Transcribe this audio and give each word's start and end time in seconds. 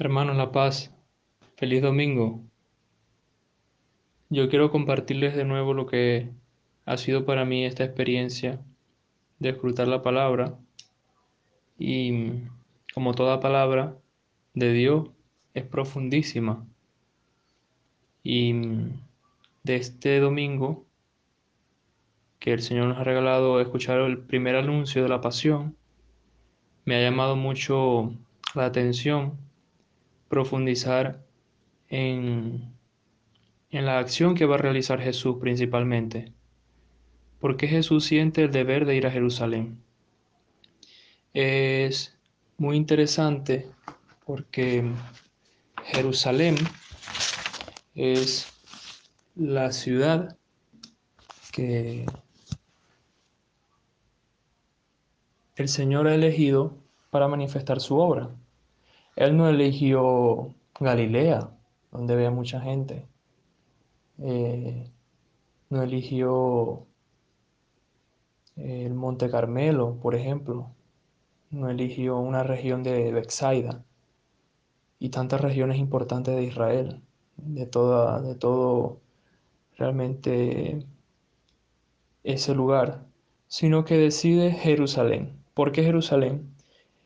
Hermanos 0.00 0.36
La 0.36 0.52
Paz, 0.52 0.94
feliz 1.56 1.82
domingo. 1.82 2.40
Yo 4.28 4.48
quiero 4.48 4.70
compartirles 4.70 5.34
de 5.34 5.44
nuevo 5.44 5.74
lo 5.74 5.86
que 5.86 6.30
ha 6.84 6.96
sido 6.96 7.26
para 7.26 7.44
mí 7.44 7.64
esta 7.64 7.82
experiencia 7.82 8.60
de 9.40 9.48
escrutar 9.48 9.88
la 9.88 10.00
palabra 10.00 10.56
y 11.80 12.44
como 12.94 13.12
toda 13.12 13.40
palabra 13.40 13.96
de 14.54 14.72
Dios 14.72 15.10
es 15.52 15.64
profundísima. 15.64 16.64
Y 18.22 18.52
de 19.64 19.74
este 19.74 20.20
domingo 20.20 20.86
que 22.38 22.52
el 22.52 22.62
Señor 22.62 22.86
nos 22.86 22.98
ha 22.98 23.04
regalado 23.04 23.60
escuchar 23.60 23.98
el 24.02 24.18
primer 24.18 24.54
anuncio 24.54 25.02
de 25.02 25.08
la 25.08 25.20
pasión, 25.20 25.76
me 26.84 26.94
ha 26.94 27.02
llamado 27.02 27.34
mucho 27.34 28.14
la 28.54 28.66
atención 28.66 29.47
profundizar 30.28 31.24
en, 31.88 32.74
en 33.70 33.86
la 33.86 33.98
acción 33.98 34.34
que 34.34 34.46
va 34.46 34.56
a 34.56 34.58
realizar 34.58 35.00
Jesús 35.00 35.36
principalmente. 35.40 36.32
¿Por 37.40 37.56
qué 37.56 37.68
Jesús 37.68 38.04
siente 38.04 38.44
el 38.44 38.50
deber 38.50 38.84
de 38.84 38.96
ir 38.96 39.06
a 39.06 39.10
Jerusalén? 39.10 39.82
Es 41.32 42.18
muy 42.56 42.76
interesante 42.76 43.70
porque 44.26 44.84
Jerusalén 45.84 46.56
es 47.94 48.52
la 49.36 49.72
ciudad 49.72 50.36
que 51.52 52.04
el 55.56 55.68
Señor 55.68 56.08
ha 56.08 56.14
elegido 56.14 56.76
para 57.10 57.28
manifestar 57.28 57.80
su 57.80 57.96
obra. 57.96 58.30
Él 59.18 59.36
no 59.36 59.48
eligió 59.48 60.54
Galilea, 60.78 61.50
donde 61.90 62.14
había 62.14 62.30
mucha 62.30 62.60
gente. 62.60 63.08
Eh, 64.18 64.92
no 65.70 65.82
eligió 65.82 66.86
el 68.54 68.94
Monte 68.94 69.28
Carmelo, 69.28 69.98
por 70.00 70.14
ejemplo. 70.14 70.70
No 71.50 71.68
eligió 71.68 72.16
una 72.16 72.44
región 72.44 72.84
de 72.84 73.10
Bexaida 73.10 73.84
y 75.00 75.08
tantas 75.08 75.40
regiones 75.40 75.78
importantes 75.78 76.36
de 76.36 76.44
Israel, 76.44 77.02
de, 77.38 77.66
toda, 77.66 78.22
de 78.22 78.36
todo 78.36 79.00
realmente 79.76 80.86
ese 82.22 82.54
lugar, 82.54 83.04
sino 83.48 83.84
que 83.84 83.96
decide 83.96 84.52
Jerusalén. 84.52 85.42
¿Por 85.54 85.72
qué 85.72 85.82
Jerusalén? 85.82 86.54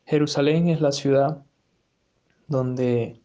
Jerusalén 0.04 0.68
es 0.68 0.82
la 0.82 0.92
ciudad 0.92 1.46
donde 2.52 3.20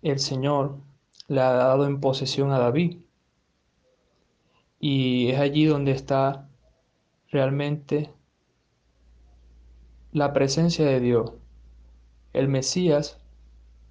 el 0.00 0.18
Señor 0.18 0.78
le 1.28 1.42
ha 1.42 1.52
dado 1.52 1.86
en 1.86 2.00
posesión 2.00 2.50
a 2.52 2.58
David. 2.58 2.98
Y 4.78 5.28
es 5.28 5.38
allí 5.38 5.66
donde 5.66 5.92
está 5.92 6.48
realmente 7.28 8.10
la 10.12 10.32
presencia 10.32 10.86
de 10.86 11.00
Dios. 11.00 11.32
El 12.32 12.48
Mesías 12.48 13.20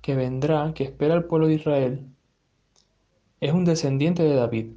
que 0.02 0.16
vendrá, 0.16 0.74
que 0.74 0.86
espera 0.86 1.14
al 1.14 1.26
pueblo 1.26 1.48
de 1.48 1.56
Israel, 1.56 2.10
es 3.40 3.54
un 3.54 3.66
descendiente 3.66 4.24
de 4.24 4.36
David. 4.36 4.72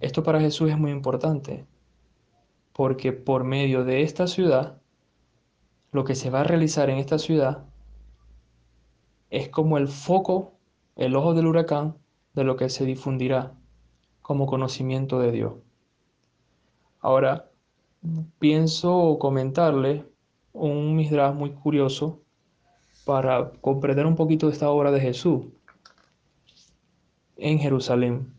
Esto 0.00 0.22
para 0.22 0.40
Jesús 0.40 0.70
es 0.70 0.78
muy 0.78 0.90
importante, 0.90 1.66
porque 2.72 3.12
por 3.12 3.44
medio 3.44 3.84
de 3.84 4.02
esta 4.02 4.26
ciudad 4.26 4.80
lo 5.92 6.04
que 6.04 6.16
se 6.16 6.28
va 6.28 6.40
a 6.40 6.44
realizar 6.44 6.90
en 6.90 6.98
esta 6.98 7.18
ciudad 7.18 7.64
es 9.34 9.48
como 9.48 9.78
el 9.78 9.88
foco, 9.88 10.54
el 10.94 11.16
ojo 11.16 11.34
del 11.34 11.46
huracán 11.46 11.96
de 12.34 12.44
lo 12.44 12.56
que 12.56 12.68
se 12.68 12.84
difundirá 12.84 13.52
como 14.22 14.46
conocimiento 14.46 15.18
de 15.18 15.32
Dios. 15.32 15.54
Ahora, 17.00 17.50
pienso 18.38 19.18
comentarle 19.18 20.06
un 20.52 20.94
misdrash 20.94 21.34
muy 21.34 21.50
curioso 21.50 22.22
para 23.04 23.50
comprender 23.60 24.06
un 24.06 24.14
poquito 24.14 24.48
esta 24.48 24.70
obra 24.70 24.92
de 24.92 25.00
Jesús 25.00 25.46
en 27.36 27.58
Jerusalén. 27.58 28.32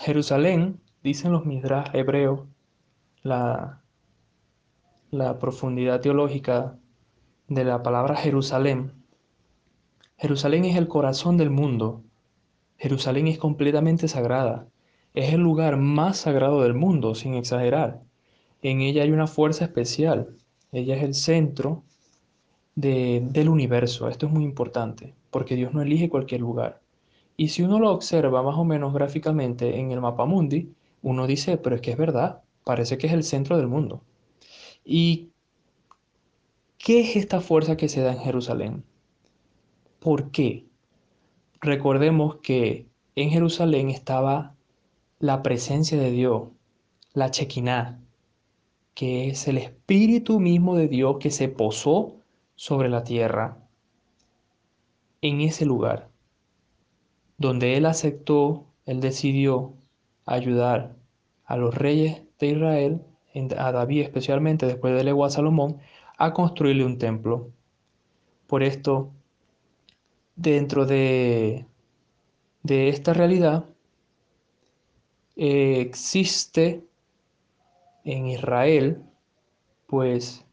Jerusalén, 0.00 0.80
dicen 1.02 1.32
los 1.32 1.46
misdrash 1.46 1.88
hebreos, 1.94 2.42
la, 3.24 3.82
la 5.10 5.38
profundidad 5.40 6.00
teológica 6.00 6.78
de 7.48 7.64
la 7.64 7.82
palabra 7.82 8.14
Jerusalén. 8.14 8.92
Jerusalén 10.18 10.64
es 10.64 10.76
el 10.76 10.88
corazón 10.88 11.36
del 11.36 11.50
mundo. 11.50 12.02
Jerusalén 12.76 13.28
es 13.28 13.38
completamente 13.38 14.08
sagrada. 14.08 14.66
Es 15.14 15.32
el 15.32 15.40
lugar 15.40 15.76
más 15.76 16.18
sagrado 16.18 16.62
del 16.62 16.74
mundo, 16.74 17.14
sin 17.14 17.34
exagerar. 17.34 18.02
En 18.62 18.80
ella 18.80 19.02
hay 19.04 19.12
una 19.12 19.26
fuerza 19.26 19.64
especial. 19.64 20.36
Ella 20.72 20.96
es 20.96 21.02
el 21.02 21.14
centro 21.14 21.84
del 22.74 23.48
universo. 23.48 24.08
Esto 24.08 24.26
es 24.26 24.32
muy 24.32 24.44
importante, 24.44 25.14
porque 25.30 25.56
Dios 25.56 25.72
no 25.72 25.82
elige 25.82 26.08
cualquier 26.08 26.40
lugar. 26.40 26.80
Y 27.36 27.48
si 27.48 27.62
uno 27.62 27.78
lo 27.78 27.92
observa 27.92 28.42
más 28.42 28.56
o 28.56 28.64
menos 28.64 28.92
gráficamente 28.92 29.78
en 29.78 29.92
el 29.92 30.00
mapa 30.00 30.26
mundi, 30.26 30.72
uno 31.02 31.26
dice, 31.26 31.56
pero 31.56 31.76
es 31.76 31.82
que 31.82 31.92
es 31.92 31.96
verdad, 31.96 32.42
parece 32.64 32.98
que 32.98 33.06
es 33.06 33.12
el 33.12 33.22
centro 33.22 33.56
del 33.56 33.68
mundo. 33.68 34.02
¿Y 34.84 35.30
¿Qué 36.78 37.00
es 37.00 37.16
esta 37.16 37.40
fuerza 37.40 37.76
que 37.76 37.88
se 37.88 38.00
da 38.00 38.12
en 38.12 38.20
Jerusalén? 38.20 38.84
¿Por 40.00 40.30
qué? 40.30 40.66
Recordemos 41.60 42.36
que 42.36 42.86
en 43.16 43.30
Jerusalén 43.30 43.90
estaba 43.90 44.54
la 45.18 45.42
presencia 45.42 45.98
de 45.98 46.12
Dios, 46.12 46.50
la 47.14 47.32
Chequiná, 47.32 48.00
que 48.94 49.28
es 49.28 49.48
el 49.48 49.58
Espíritu 49.58 50.38
mismo 50.38 50.76
de 50.76 50.86
Dios 50.86 51.16
que 51.18 51.32
se 51.32 51.48
posó 51.48 52.14
sobre 52.54 52.88
la 52.88 53.02
tierra, 53.02 53.58
en 55.20 55.40
ese 55.40 55.64
lugar, 55.66 56.08
donde 57.36 57.76
Él 57.76 57.86
aceptó, 57.86 58.66
Él 58.86 59.00
decidió 59.00 59.74
ayudar 60.26 60.94
a 61.44 61.56
los 61.56 61.74
reyes 61.74 62.22
de 62.38 62.46
Israel, 62.48 63.02
a 63.56 63.72
David 63.72 64.02
especialmente, 64.02 64.66
después 64.66 64.94
de 64.94 65.02
legua 65.02 65.26
a 65.26 65.30
Salomón, 65.30 65.78
a 66.16 66.32
construirle 66.32 66.84
un 66.84 66.98
templo. 66.98 67.50
Por 68.46 68.62
esto, 68.62 69.12
dentro 70.38 70.86
de, 70.86 71.66
de 72.62 72.88
esta 72.88 73.12
realidad, 73.12 73.64
eh, 75.36 75.80
existe 75.80 76.84
en 78.04 78.28
Israel, 78.28 79.02
pues, 79.86 80.44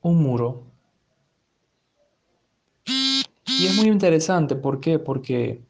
un 0.00 0.22
muro. 0.22 0.64
Y 2.86 3.66
es 3.66 3.76
muy 3.76 3.88
interesante, 3.88 4.56
¿por 4.56 4.80
qué? 4.80 4.98
Porque 4.98 5.60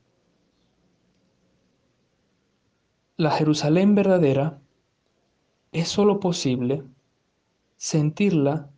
la 3.16 3.32
Jerusalén 3.32 3.96
verdadera 3.96 4.60
es 5.72 5.88
sólo 5.88 6.20
posible 6.20 6.84
sentirla 7.76 8.70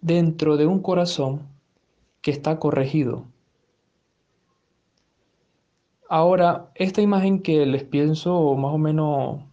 dentro 0.00 0.56
de 0.56 0.66
un 0.66 0.80
corazón 0.80 1.48
que 2.20 2.30
está 2.30 2.58
corregido. 2.58 3.26
Ahora, 6.08 6.70
esta 6.74 7.02
imagen 7.02 7.40
que 7.40 7.64
les 7.66 7.84
pienso 7.84 8.54
más 8.56 8.74
o 8.74 8.78
menos 8.78 9.44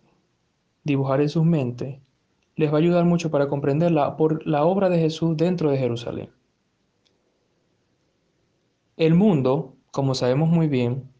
dibujar 0.83 1.21
en 1.21 1.29
sus 1.29 1.45
mentes, 1.45 1.99
les 2.55 2.71
va 2.71 2.75
a 2.75 2.79
ayudar 2.79 3.05
mucho 3.05 3.29
para 3.29 3.47
comprenderla 3.47 4.17
por 4.17 4.45
la 4.47 4.65
obra 4.65 4.89
de 4.89 4.99
Jesús 4.99 5.37
dentro 5.37 5.69
de 5.69 5.77
Jerusalén. 5.77 6.31
El 8.97 9.13
mundo, 9.13 9.75
como 9.91 10.15
sabemos 10.15 10.49
muy 10.49 10.67
bien, 10.67 11.11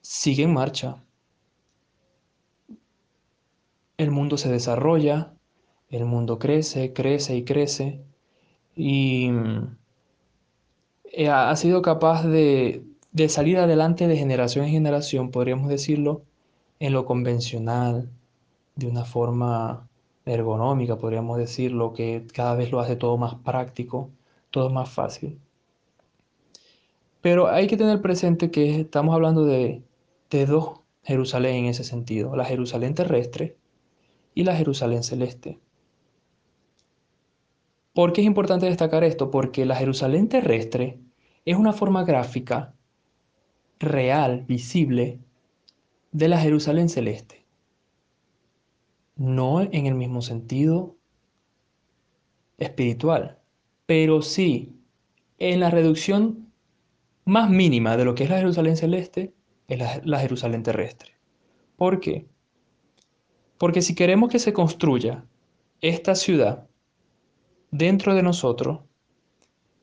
sigue 0.00 0.42
en 0.42 0.52
marcha. 0.52 1.04
El 3.96 4.10
mundo 4.10 4.36
se 4.36 4.50
desarrolla, 4.50 5.32
el 5.88 6.04
mundo 6.04 6.40
crece, 6.40 6.92
crece 6.92 7.36
y 7.36 7.44
crece 7.44 8.04
y 8.74 9.30
eh, 11.16 11.28
ha 11.28 11.54
sido 11.56 11.80
capaz 11.82 12.24
de, 12.26 12.82
salir 13.28 13.58
adelante 13.58 14.08
de 14.08 14.16
generación 14.16 14.64
en 14.66 14.72
generación, 14.72 15.30
podríamos 15.30 15.68
decirlo, 15.68 16.22
en 16.80 16.92
lo 16.92 17.04
convencional, 17.06 18.10
de 18.76 18.88
una 18.88 19.04
forma 19.04 19.88
ergonómica, 20.26 20.98
podríamos 20.98 21.38
decirlo, 21.38 21.92
que 21.92 22.26
cada 22.32 22.56
vez 22.56 22.72
lo 22.72 22.80
hace 22.80 22.96
todo 22.96 23.16
más 23.16 23.36
práctico, 23.36 24.10
todo 24.50 24.70
más 24.70 24.90
fácil. 24.90 25.38
Pero 27.20 27.48
hay 27.48 27.68
que 27.68 27.76
tener 27.76 28.02
presente 28.02 28.50
que 28.50 28.80
estamos 28.80 29.14
hablando 29.14 29.44
de, 29.44 29.82
de 30.30 30.46
dos 30.46 30.80
Jerusalén 31.04 31.56
en 31.56 31.66
ese 31.66 31.84
sentido, 31.84 32.34
la 32.34 32.44
Jerusalén 32.44 32.94
terrestre 32.94 33.56
y 34.34 34.44
la 34.44 34.56
Jerusalén 34.56 35.04
celeste. 35.04 35.60
¿Por 37.94 38.12
qué 38.12 38.22
es 38.22 38.26
importante 38.26 38.66
destacar 38.66 39.04
esto? 39.04 39.30
Porque 39.30 39.64
la 39.64 39.76
Jerusalén 39.76 40.28
terrestre 40.28 40.98
es 41.44 41.56
una 41.56 41.72
forma 41.72 42.04
gráfica 42.04 42.74
real, 43.78 44.44
visible, 44.46 45.20
de 46.12 46.28
la 46.28 46.38
Jerusalén 46.38 46.88
celeste. 46.88 47.44
No 49.16 49.60
en 49.60 49.86
el 49.86 49.94
mismo 49.94 50.22
sentido 50.22 50.96
espiritual, 52.58 53.38
pero 53.86 54.22
sí 54.22 54.76
en 55.38 55.60
la 55.60 55.70
reducción 55.70 56.52
más 57.24 57.50
mínima 57.50 57.96
de 57.96 58.04
lo 58.04 58.14
que 58.14 58.24
es 58.24 58.30
la 58.30 58.38
Jerusalén 58.38 58.76
celeste, 58.76 59.34
es 59.68 59.78
la, 59.78 60.00
la 60.04 60.20
Jerusalén 60.20 60.62
terrestre. 60.62 61.12
¿Por 61.76 62.00
qué? 62.00 62.26
Porque 63.58 63.82
si 63.82 63.94
queremos 63.94 64.30
que 64.30 64.38
se 64.38 64.52
construya 64.52 65.24
esta 65.80 66.14
ciudad 66.14 66.68
dentro 67.70 68.14
de 68.14 68.22
nosotros, 68.22 68.80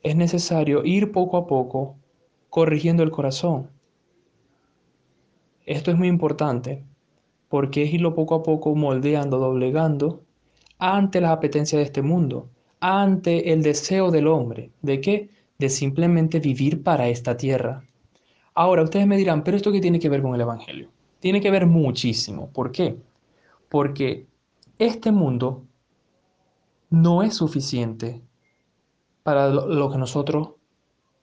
es 0.04 0.16
necesario 0.16 0.84
ir 0.84 1.12
poco 1.12 1.38
a 1.38 1.48
poco 1.48 1.96
corrigiendo 2.50 3.04
el 3.04 3.12
corazón. 3.12 3.70
Esto 5.66 5.92
es 5.92 5.98
muy 5.98 6.08
importante 6.08 6.84
porque 7.48 7.84
es 7.84 7.94
irlo 7.94 8.16
poco 8.16 8.36
a 8.36 8.44
poco 8.44 8.76
moldeando, 8.76 9.38
doblegando 9.38 10.24
ante 10.80 11.22
las 11.22 11.32
apetencias 11.32 11.80
de 11.80 11.84
este 11.84 12.02
mundo, 12.02 12.50
ante 12.80 13.54
el 13.54 13.62
deseo 13.62 14.10
del 14.10 14.28
hombre. 14.28 14.72
¿De 14.82 15.00
qué? 15.00 15.30
De 15.60 15.70
simplemente 15.70 16.40
vivir 16.40 16.82
para 16.82 17.08
esta 17.10 17.38
tierra. 17.38 17.84
Ahora, 18.54 18.84
ustedes 18.84 19.06
me 19.06 19.18
dirán, 19.18 19.44
pero 19.44 19.58
¿esto 19.58 19.72
qué 19.72 19.80
tiene 19.80 20.00
que 20.00 20.10
ver 20.10 20.22
con 20.22 20.34
el 20.34 20.42
Evangelio? 20.42 20.90
Tiene 21.20 21.40
que 21.40 21.52
ver 21.52 21.68
muchísimo. 21.68 22.50
¿Por 22.52 22.72
qué? 22.72 22.98
Porque 23.70 24.26
este 24.80 25.12
mundo 25.12 25.64
no 26.90 27.22
es 27.22 27.36
suficiente 27.36 28.22
para 29.24 29.50
lo, 29.50 29.92
que 29.92 29.98
nosotros 29.98 30.52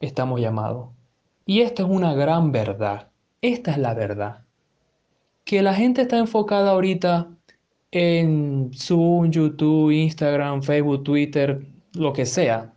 estamos 0.01 0.41
llamados. 0.41 0.91
Y 1.47 1.63
esto 1.63 1.85
es 1.85 1.89
una 1.91 2.15
gran 2.15 2.53
verdad. 2.53 3.09
Esta 3.41 3.71
es 3.73 3.79
la 3.79 3.95
verdad. 3.95 4.45
Que 5.45 5.63
la 5.63 5.75
gente 5.75 6.03
está 6.03 6.19
enfocada 6.19 6.73
ahorita 6.73 7.29
en 7.91 8.71
Zoom, 8.75 9.31
YouTube, 9.31 9.91
Instagram, 9.93 10.63
Facebook, 10.63 11.05
Twitter, 11.05 11.67
lo 11.95 12.13
que 12.13 12.27
sea. 12.27 12.75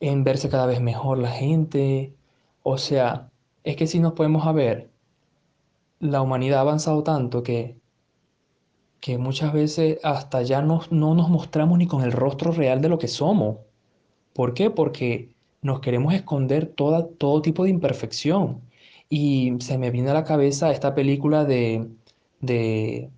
En 0.00 0.24
verse 0.24 0.48
cada 0.48 0.66
vez 0.66 0.80
mejor 0.80 1.18
la 1.18 1.30
gente. 1.30 2.14
O 2.62 2.78
sea, 2.78 3.30
es 3.64 3.76
que 3.76 3.86
si 3.86 4.00
nos 4.00 4.14
podemos 4.14 4.52
ver, 4.54 4.90
la 6.00 6.22
humanidad 6.22 6.58
ha 6.58 6.62
avanzado 6.62 7.02
tanto 7.02 7.42
que, 7.42 7.79
que 9.00 9.18
muchas 9.18 9.52
veces 9.52 9.98
hasta 10.02 10.42
ya 10.42 10.62
no, 10.62 10.82
no 10.90 11.14
nos 11.14 11.30
mostramos 11.30 11.78
ni 11.78 11.86
con 11.86 12.02
el 12.02 12.12
rostro 12.12 12.52
real 12.52 12.80
de 12.82 12.88
lo 12.88 12.98
que 12.98 13.08
somos. 13.08 13.58
¿Por 14.34 14.54
qué? 14.54 14.70
Porque 14.70 15.34
nos 15.62 15.80
queremos 15.80 16.14
esconder 16.14 16.66
toda, 16.66 17.08
todo 17.08 17.42
tipo 17.42 17.64
de 17.64 17.70
imperfección. 17.70 18.60
Y 19.08 19.54
se 19.60 19.78
me 19.78 19.90
viene 19.90 20.10
a 20.10 20.14
la 20.14 20.24
cabeza 20.24 20.70
esta 20.70 20.94
película 20.94 21.44
de, 21.44 21.88
de, 22.40 23.10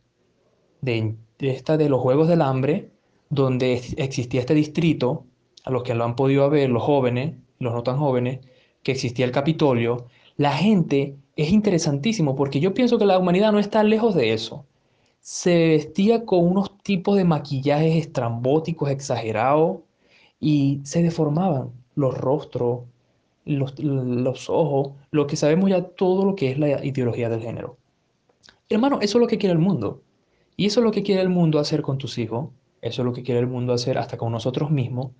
de, 0.80 1.16
esta 1.40 1.76
de 1.76 1.88
los 1.88 2.00
Juegos 2.00 2.28
del 2.28 2.42
Hambre, 2.42 2.90
donde 3.30 3.82
existía 3.96 4.40
este 4.40 4.54
distrito, 4.54 5.26
a 5.64 5.70
los 5.70 5.82
que 5.84 5.94
lo 5.94 6.04
han 6.04 6.16
podido 6.16 6.50
ver, 6.50 6.70
los 6.70 6.82
jóvenes, 6.82 7.36
los 7.58 7.72
no 7.72 7.82
tan 7.82 7.98
jóvenes, 7.98 8.40
que 8.82 8.92
existía 8.92 9.24
el 9.24 9.32
Capitolio, 9.32 10.06
la 10.36 10.52
gente 10.52 11.16
es 11.36 11.50
interesantísimo 11.50 12.34
porque 12.36 12.60
yo 12.60 12.74
pienso 12.74 12.98
que 12.98 13.06
la 13.06 13.18
humanidad 13.18 13.52
no 13.52 13.58
está 13.58 13.82
lejos 13.84 14.14
de 14.14 14.32
eso. 14.32 14.66
Se 15.22 15.68
vestía 15.68 16.26
con 16.26 16.46
unos 16.46 16.76
tipos 16.82 17.16
de 17.16 17.24
maquillajes 17.24 17.96
estrambóticos, 17.96 18.90
exagerados, 18.90 19.78
y 20.40 20.80
se 20.84 21.02
deformaban 21.02 21.70
los 21.94 22.18
rostros, 22.18 22.80
los, 23.44 23.78
los 23.78 24.50
ojos, 24.50 24.92
lo 25.12 25.26
que 25.26 25.36
sabemos 25.36 25.70
ya 25.70 25.82
todo 25.82 26.24
lo 26.24 26.34
que 26.34 26.50
es 26.50 26.58
la 26.58 26.84
ideología 26.84 27.28
del 27.28 27.40
género. 27.40 27.78
Hermano, 28.68 28.98
eso 29.00 29.18
es 29.18 29.22
lo 29.22 29.28
que 29.28 29.38
quiere 29.38 29.52
el 29.52 29.58
mundo. 29.60 30.02
Y 30.56 30.66
eso 30.66 30.80
es 30.80 30.84
lo 30.84 30.90
que 30.90 31.02
quiere 31.02 31.22
el 31.22 31.28
mundo 31.28 31.58
hacer 31.58 31.82
con 31.82 31.98
tus 31.98 32.18
hijos. 32.18 32.50
Eso 32.80 33.02
es 33.02 33.06
lo 33.06 33.12
que 33.12 33.22
quiere 33.22 33.40
el 33.40 33.46
mundo 33.46 33.72
hacer 33.72 33.98
hasta 33.98 34.16
con 34.16 34.32
nosotros 34.32 34.70
mismos. 34.70 35.12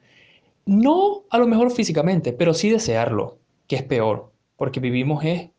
No 0.66 1.22
a 1.30 1.38
lo 1.38 1.46
mejor 1.46 1.70
físicamente, 1.70 2.32
pero 2.32 2.54
sí 2.54 2.70
desearlo, 2.70 3.38
que 3.68 3.76
es 3.76 3.82
peor, 3.84 4.32
porque 4.56 4.80
vivimos 4.80 5.24
es 5.24 5.50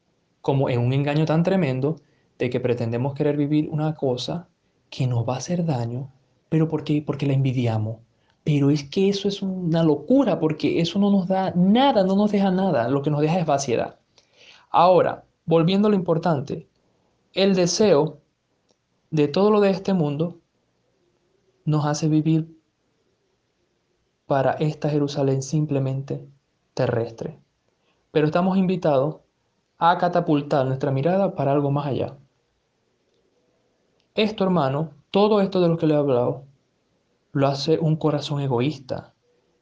como 0.42 0.70
en 0.70 0.80
un 0.82 0.92
engaño 0.92 1.26
tan 1.26 1.44
tremendo 1.44 1.96
de 2.44 2.50
que 2.50 2.60
pretendemos 2.60 3.14
querer 3.14 3.38
vivir 3.38 3.70
una 3.70 3.96
cosa 3.96 4.50
que 4.90 5.08
nos 5.08 5.26
va 5.26 5.36
a 5.36 5.38
hacer 5.38 5.66
daño, 5.66 6.12
pero 6.50 6.68
porque, 6.68 7.02
porque 7.02 7.26
la 7.26 7.32
envidiamos. 7.32 8.00
Pero 8.44 8.70
es 8.70 8.84
que 8.84 9.08
eso 9.08 9.30
es 9.30 9.42
una 9.42 9.82
locura, 9.82 10.42
porque 10.42 10.82
eso 10.82 11.00
no 11.00 11.10
nos 11.10 11.30
da 11.30 11.54
nada, 11.56 12.04
no 12.04 12.18
nos 12.18 12.34
deja 12.34 12.52
nada, 12.52 12.90
lo 12.90 13.02
que 13.02 13.10
nos 13.10 13.22
deja 13.22 13.40
es 13.40 13.46
vaciedad. 13.46 13.98
Ahora, 14.70 15.24
volviendo 15.46 15.88
a 15.88 15.92
lo 15.92 15.96
importante, 15.96 16.68
el 17.32 17.56
deseo 17.56 18.20
de 19.10 19.30
todo 19.30 19.50
lo 19.50 19.62
de 19.62 19.70
este 19.70 19.94
mundo 19.94 20.42
nos 21.64 21.86
hace 21.86 22.10
vivir 22.10 22.60
para 24.26 24.52
esta 24.56 24.90
Jerusalén 24.90 25.42
simplemente 25.42 26.28
terrestre. 26.74 27.40
Pero 28.12 28.26
estamos 28.26 28.58
invitados 28.58 29.22
a 29.78 29.98
catapultar 29.98 30.66
nuestra 30.66 30.92
mirada 30.92 31.36
para 31.36 31.54
algo 31.54 31.72
más 31.72 31.88
allá. 31.88 32.18
Esto, 34.16 34.44
hermano, 34.44 34.92
todo 35.10 35.42
esto 35.42 35.60
de 35.60 35.68
lo 35.68 35.78
que 35.78 35.88
le 35.88 35.96
he 35.96 35.98
hablado, 35.98 36.44
lo 37.32 37.48
hace 37.48 37.80
un 37.80 37.96
corazón 37.96 38.42
egoísta 38.42 39.14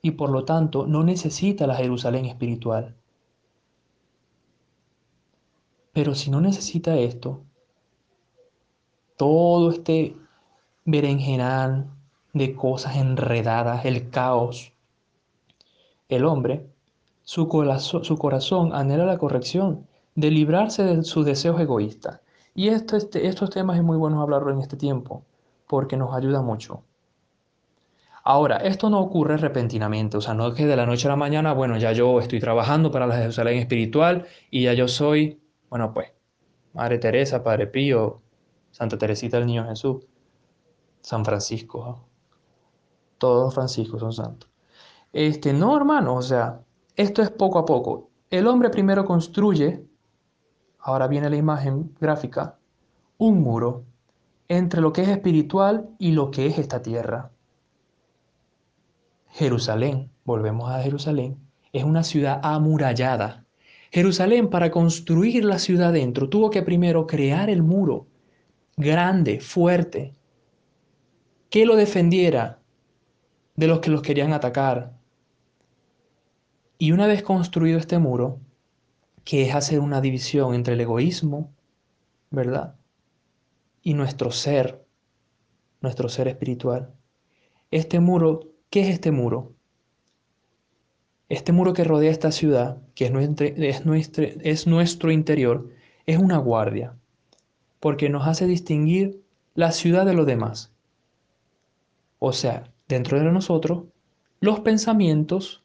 y 0.01 0.12
por 0.12 0.30
lo 0.30 0.44
tanto 0.44 0.86
no 0.86 1.03
necesita 1.03 1.68
la 1.68 1.75
Jerusalén 1.75 2.25
espiritual. 2.25 2.95
Pero 5.94 6.15
si 6.15 6.31
no 6.31 6.42
necesita 6.42 6.98
esto, 6.98 7.44
todo 9.15 9.71
este 9.71 10.18
berenjenal 10.83 11.88
de 12.33 12.56
cosas 12.56 12.97
enredadas, 12.97 13.86
el 13.86 14.09
caos. 14.09 14.74
El 16.09 16.25
hombre, 16.25 16.68
su 17.24 17.47
corazón, 17.47 18.04
su 18.04 18.18
corazón 18.18 18.74
anhela 18.74 19.06
la 19.06 19.18
corrección, 19.18 19.88
de 20.15 20.31
librarse 20.31 20.83
de 20.83 21.04
sus 21.04 21.25
deseos 21.25 21.59
egoístas. 21.62 22.19
Y 22.53 22.69
esto, 22.69 22.98
este, 22.98 23.27
estos 23.27 23.50
temas 23.50 23.77
es 23.77 23.83
muy 23.83 23.98
bueno 23.98 24.21
hablarlo 24.21 24.51
en 24.51 24.59
este 24.59 24.77
tiempo, 24.77 25.24
porque 25.68 25.98
nos 25.98 26.13
ayuda 26.13 26.42
mucho. 26.42 26.83
Ahora, 28.24 28.57
esto 28.57 28.89
no 28.89 29.00
ocurre 29.00 29.38
repentinamente, 29.38 30.18
o 30.18 30.21
sea, 30.21 30.33
no 30.33 30.48
es 30.50 30.53
que 30.53 30.68
de 30.68 30.75
la 30.75 30.86
noche 30.86 31.07
a 31.07 31.12
la 31.12 31.15
mañana, 31.15 31.54
bueno, 31.54 31.78
ya 31.78 31.92
yo 31.92 32.19
estoy 32.19 32.40
trabajando 32.40 32.92
para 32.92 33.07
la 33.07 33.18
Jerusalén 33.18 33.57
espiritual 33.57 34.28
y 34.52 34.64
ya 34.64 34.73
yo 34.73 34.87
soy, 34.87 35.42
bueno, 35.69 35.92
pues, 35.94 36.09
Madre 36.73 36.99
Teresa, 36.99 37.44
Padre 37.44 37.68
Pío, 37.68 38.21
Santa 38.71 38.97
Teresita 38.97 39.37
del 39.37 39.47
Niño 39.47 39.68
Jesús, 39.68 40.06
San 41.02 41.26
Francisco. 41.26 42.06
Todos 43.18 43.45
los 43.45 43.54
Franciscos 43.54 43.99
son 43.99 44.14
santos. 44.14 44.49
Este, 45.11 45.52
no, 45.52 45.76
hermano, 45.76 46.16
o 46.16 46.21
sea, 46.21 46.61
esto 46.95 47.21
es 47.21 47.31
poco 47.31 47.59
a 47.59 47.66
poco. 47.66 48.09
El 48.30 48.47
hombre 48.47 48.69
primero 48.69 49.04
construye, 49.04 49.83
ahora 50.81 51.07
viene 51.07 51.30
la 51.30 51.35
imagen 51.35 51.95
gráfica, 52.00 52.57
un 53.18 53.42
muro 53.42 53.85
entre 54.47 54.81
lo 54.81 54.92
que 54.92 55.04
es 55.04 55.09
espiritual 55.09 55.90
y 55.97 56.11
lo 56.11 56.31
que 56.31 56.47
es 56.47 56.57
esta 56.57 56.81
tierra. 56.81 57.31
Jerusalén, 59.30 60.11
volvemos 60.26 60.69
a 60.69 60.81
Jerusalén, 60.81 61.38
es 61.71 61.83
una 61.83 62.04
ciudad 62.04 62.42
amurallada. 62.44 63.45
Jerusalén, 63.92 64.50
para 64.50 64.71
construir 64.71 65.45
la 65.45 65.59
ciudad 65.59 65.94
dentro, 65.94 66.30
tuvo 66.30 66.50
que 66.50 66.64
primero 66.64 67.07
crear 67.07 67.50
el 67.50 67.64
muro 67.64 68.07
grande, 68.76 69.40
fuerte, 69.40 70.16
que 71.50 71.66
lo 71.66 71.76
defendiera 71.76 72.59
de 73.56 73.68
los 73.68 73.80
que 73.80 73.92
los 73.92 74.02
querían 74.02 74.33
atacar. 74.33 74.94
Y 76.78 76.92
una 76.92 77.07
vez 77.07 77.21
construido 77.21 77.78
este 77.78 78.00
muro, 78.00 78.40
que 79.23 79.44
es 79.44 79.56
hacer 79.56 79.80
una 79.80 80.01
división 80.01 80.54
entre 80.56 80.73
el 80.73 80.81
egoísmo, 80.81 81.54
¿verdad? 82.30 82.75
Y 83.81 83.94
nuestro 83.94 84.31
ser, 84.31 84.85
nuestro 85.81 86.09
ser 86.09 86.28
espiritual. 86.28 86.94
Este 87.71 87.99
muro, 87.99 88.42
¿qué 88.69 88.81
es 88.81 88.90
este 88.90 89.11
muro? 89.11 89.54
Este 91.30 91.54
muro 91.54 91.73
que 91.73 91.83
rodea 91.83 92.11
esta 92.11 92.31
ciudad, 92.31 92.81
que 92.94 93.06
es 93.06 93.11
nuestro, 93.11 93.45
es 93.47 93.85
nuestro, 93.85 94.25
es 94.25 94.68
nuestro 94.68 95.11
interior, 95.11 95.69
es 96.06 96.18
una 96.18 96.37
guardia 96.37 96.95
porque 97.81 98.09
nos 98.09 98.28
hace 98.28 98.45
distinguir 98.45 99.21
la 99.56 99.71
ciudad 99.71 100.06
de 100.06 100.13
los 100.13 100.25
demás. 100.25 100.71
O 102.19 102.31
sea, 102.31 102.71
dentro 102.87 103.19
de 103.19 103.31
nosotros, 103.31 103.85
los 104.40 104.59
pensamientos 104.61 105.63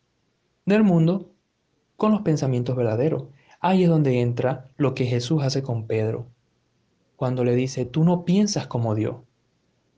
del 0.64 0.82
mundo 0.82 1.30
con 1.96 2.12
los 2.12 2.22
pensamientos 2.22 2.74
verdaderos. 2.74 3.24
Ahí 3.68 3.82
es 3.82 3.88
donde 3.88 4.20
entra 4.20 4.70
lo 4.76 4.94
que 4.94 5.06
Jesús 5.06 5.42
hace 5.42 5.60
con 5.60 5.88
Pedro, 5.88 6.28
cuando 7.16 7.42
le 7.42 7.56
dice, 7.56 7.84
tú 7.84 8.04
no 8.04 8.24
piensas 8.24 8.68
como 8.68 8.94
Dios. 8.94 9.16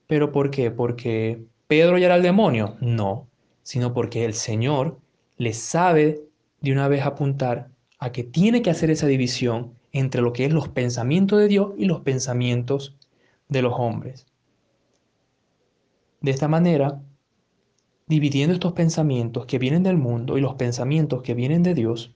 ¿Pero 0.07 0.31
por 0.31 0.49
qué? 0.49 0.71
Porque 0.71 1.45
Pedro 1.67 1.99
ya 1.99 2.07
era 2.07 2.15
el 2.15 2.23
demonio. 2.23 2.77
No, 2.81 3.27
sino 3.61 3.93
porque 3.93 4.25
el 4.25 4.33
Señor 4.33 4.97
le 5.37 5.53
sabe 5.53 6.23
de 6.61 6.71
una 6.71 6.87
vez 6.87 7.05
apuntar 7.05 7.69
a 7.99 8.11
que 8.11 8.23
tiene 8.23 8.63
que 8.63 8.71
hacer 8.71 8.89
esa 8.89 9.05
división 9.05 9.75
entre 9.91 10.23
lo 10.23 10.33
que 10.33 10.45
es 10.45 10.51
los 10.51 10.69
pensamientos 10.69 11.37
de 11.37 11.47
Dios 11.47 11.73
y 11.77 11.85
los 11.85 11.99
pensamientos 11.99 12.97
de 13.49 13.61
los 13.61 13.75
hombres. 13.77 14.25
De 16.21 16.31
esta 16.31 16.47
manera, 16.47 17.03
dividiendo 18.07 18.55
estos 18.55 18.73
pensamientos 18.73 19.45
que 19.45 19.59
vienen 19.59 19.83
del 19.83 19.97
mundo 19.97 20.39
y 20.39 20.41
los 20.41 20.55
pensamientos 20.55 21.21
que 21.21 21.35
vienen 21.35 21.61
de 21.61 21.75
Dios, 21.75 22.15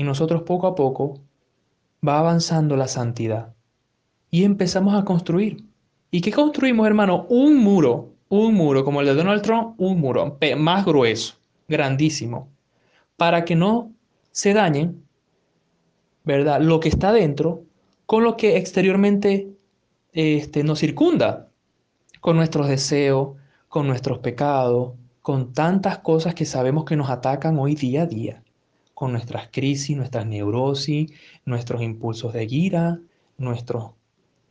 en 0.00 0.06
nosotros 0.06 0.42
poco 0.42 0.66
a 0.66 0.74
poco 0.74 1.20
va 2.06 2.18
avanzando 2.18 2.76
la 2.76 2.88
santidad 2.88 3.54
y 4.30 4.44
empezamos 4.44 4.94
a 4.94 5.04
construir. 5.04 5.64
¿Y 6.10 6.20
qué 6.20 6.32
construimos, 6.32 6.86
hermano? 6.86 7.26
Un 7.28 7.56
muro, 7.56 8.14
un 8.28 8.54
muro 8.54 8.84
como 8.84 9.00
el 9.00 9.06
de 9.06 9.14
Donald 9.14 9.42
Trump, 9.42 9.74
un 9.78 10.00
muro 10.00 10.38
más 10.56 10.84
grueso, 10.84 11.34
grandísimo, 11.66 12.48
para 13.16 13.44
que 13.44 13.56
no 13.56 13.92
se 14.30 14.54
dañen, 14.54 15.02
¿verdad? 16.24 16.60
Lo 16.60 16.80
que 16.80 16.88
está 16.88 17.12
dentro 17.12 17.64
con 18.06 18.24
lo 18.24 18.36
que 18.36 18.56
exteriormente 18.56 19.50
este, 20.12 20.64
nos 20.64 20.78
circunda, 20.78 21.48
con 22.20 22.36
nuestros 22.36 22.68
deseos, 22.68 23.36
con 23.68 23.86
nuestros 23.86 24.20
pecados, 24.20 24.92
con 25.20 25.52
tantas 25.52 25.98
cosas 25.98 26.34
que 26.34 26.46
sabemos 26.46 26.84
que 26.84 26.96
nos 26.96 27.10
atacan 27.10 27.58
hoy 27.58 27.74
día 27.74 28.02
a 28.02 28.06
día, 28.06 28.42
con 28.98 29.12
nuestras 29.12 29.46
crisis, 29.52 29.96
nuestras 29.96 30.26
neurosis, 30.26 31.12
nuestros 31.44 31.82
impulsos 31.82 32.32
de 32.32 32.46
ira, 32.50 32.98
nuestros 33.36 33.92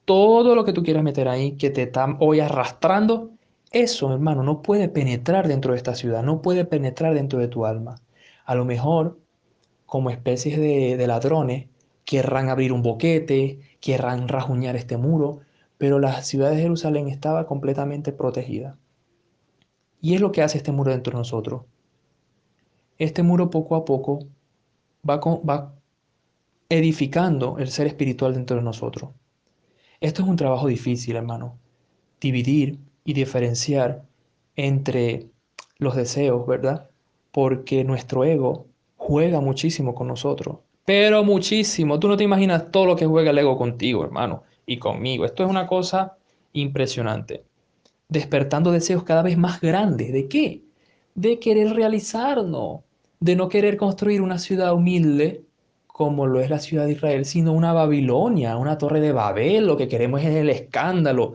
todo 0.06 0.56
lo 0.56 0.64
que 0.64 0.72
tú 0.72 0.84
quieras 0.84 1.04
meter 1.04 1.28
ahí 1.28 1.58
que 1.58 1.70
te 1.70 1.84
está 1.84 2.16
hoy 2.22 2.40
arrastrando, 2.40 3.32
eso, 3.72 4.14
hermano, 4.14 4.44
no 4.44 4.62
puede 4.62 4.88
penetrar 4.88 5.50
dentro 5.50 5.74
de 5.74 5.78
esta 5.78 5.96
ciudad, 5.96 6.24
no 6.24 6.42
puede 6.42 6.64
penetrar 6.64 7.14
dentro 7.14 7.40
de 7.40 7.50
tu 7.50 7.66
alma. 7.66 7.96
A 8.46 8.56
lo 8.56 8.64
mejor, 8.64 9.20
como 9.86 10.12
especies 10.12 10.58
de, 10.58 10.96
de 10.96 11.08
ladrones, 11.08 11.68
querrán 12.06 12.48
abrir 12.48 12.72
un 12.72 12.84
boquete, 12.84 13.60
querrán 13.82 14.30
rajuñar 14.30 14.78
este 14.78 14.96
muro, 14.96 15.42
pero 15.78 16.00
la 16.00 16.22
ciudad 16.22 16.52
de 16.52 16.62
Jerusalén 16.62 17.10
estaba 17.10 17.48
completamente 17.48 18.14
protegida. 18.14 18.78
Y 20.00 20.16
es 20.16 20.22
lo 20.22 20.32
que 20.32 20.42
hace 20.42 20.58
este 20.58 20.72
muro 20.72 20.92
dentro 20.92 21.12
de 21.12 21.18
nosotros. 21.18 21.64
Este 22.98 23.24
muro 23.24 23.50
poco 23.50 23.76
a 23.76 23.84
poco 23.84 24.20
va, 25.04 25.74
edificando 26.70 27.58
el 27.60 27.70
ser 27.70 27.88
espiritual 27.88 28.34
dentro 28.34 28.58
de 28.58 28.64
nosotros. 28.64 29.12
Esto 30.00 30.22
es 30.22 30.28
un 30.28 30.36
trabajo 30.36 30.68
difícil, 30.68 31.16
hermano. 31.16 31.58
Dividir 32.22 32.80
y 33.04 33.14
diferenciar 33.14 34.04
entre 34.56 35.30
los 35.78 35.96
deseos, 35.96 36.46
¿verdad? 36.46 36.90
Porque 37.32 37.84
nuestro 37.84 38.24
ego 38.24 38.68
juega 38.96 39.40
muchísimo 39.42 39.96
con 39.96 40.08
nosotros. 40.08 40.58
Pero 40.86 41.24
muchísimo. 41.24 42.00
Tú 42.00 42.08
no 42.08 42.18
te 42.18 42.24
imaginas 42.24 42.72
todo 42.72 42.86
lo 42.86 42.96
que 42.96 43.06
juega 43.06 43.32
el 43.32 43.38
ego 43.38 43.58
contigo, 43.58 44.04
hermano, 44.04 44.44
y 44.66 44.78
conmigo. 44.78 45.26
Esto 45.26 45.44
es 45.44 45.50
una 45.50 45.68
cosa 45.68 46.18
impresionante. 46.54 47.44
Despertando 48.10 48.72
deseos 48.72 49.04
cada 49.04 49.22
vez 49.22 49.38
más 49.38 49.60
grandes. 49.62 50.14
¿De 50.14 50.28
qué? 50.28 50.64
De 51.14 51.40
querer 51.40 51.74
realizarnos, 51.74 52.82
de 53.20 53.36
no 53.36 53.50
querer 53.50 53.78
construir 53.78 54.22
una 54.22 54.40
ciudad 54.40 54.74
humilde, 54.74 55.44
como 55.88 56.28
lo 56.28 56.40
es 56.40 56.50
la 56.50 56.60
ciudad 56.60 56.86
de 56.86 56.92
Israel, 56.94 57.26
sino 57.26 57.54
una 57.54 57.74
Babilonia, 57.74 58.58
una 58.58 58.78
torre 58.78 59.00
de 59.00 59.12
Babel. 59.12 59.66
Lo 59.66 59.78
que 59.78 59.88
queremos 59.88 60.22
es 60.22 60.36
el 60.36 60.50
escándalo. 60.50 61.34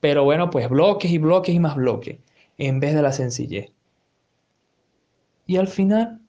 Pero 0.00 0.24
bueno, 0.24 0.50
pues 0.50 0.68
bloques 0.68 1.10
y 1.10 1.18
bloques 1.18 1.54
y 1.54 1.60
más 1.60 1.76
bloques, 1.76 2.18
en 2.58 2.78
vez 2.80 2.94
de 2.94 3.02
la 3.02 3.12
sencillez. 3.12 3.72
Y 5.46 5.56
al 5.56 5.68
final, 5.68 6.20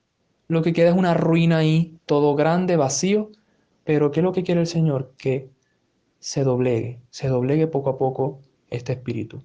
lo 0.47 0.61
que 0.61 0.73
queda 0.73 0.89
es 0.89 0.95
una 0.95 1.13
ruina 1.13 1.57
ahí, 1.57 1.97
todo 2.05 2.35
grande, 2.35 2.75
vacío. 2.75 3.31
Pero 3.83 4.11
¿qué 4.11 4.21
es 4.21 4.23
lo 4.23 4.33
que 4.33 4.43
quiere 4.43 4.61
el 4.61 4.67
Señor? 4.67 5.13
Que 5.17 5.49
se 6.19 6.43
doblegue, 6.43 6.99
se 7.11 7.27
doblegue 7.27 7.67
poco 7.67 7.91
a 7.91 7.97
poco 7.97 8.39
este 8.69 8.93
espíritu. 8.93 9.43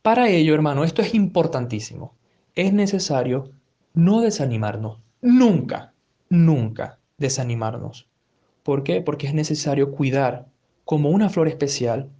Para 0.00 0.28
ello, 0.28 0.54
hermano, 0.54 0.84
esto 0.84 1.02
es 1.02 1.14
importantísimo. 1.14 2.14
Es 2.54 2.72
necesario 2.72 3.50
no 3.94 4.20
desanimarnos, 4.20 4.98
nunca, 5.22 5.94
nunca 6.28 6.98
desanimarnos. 7.16 8.08
¿Por 8.62 8.82
qué? 8.82 9.00
Porque 9.00 9.28
es 9.28 9.34
necesario 9.34 9.92
cuidar 9.92 10.46
como 10.84 11.10
una 11.10 11.30
flor 11.30 11.48
especial 11.48 12.10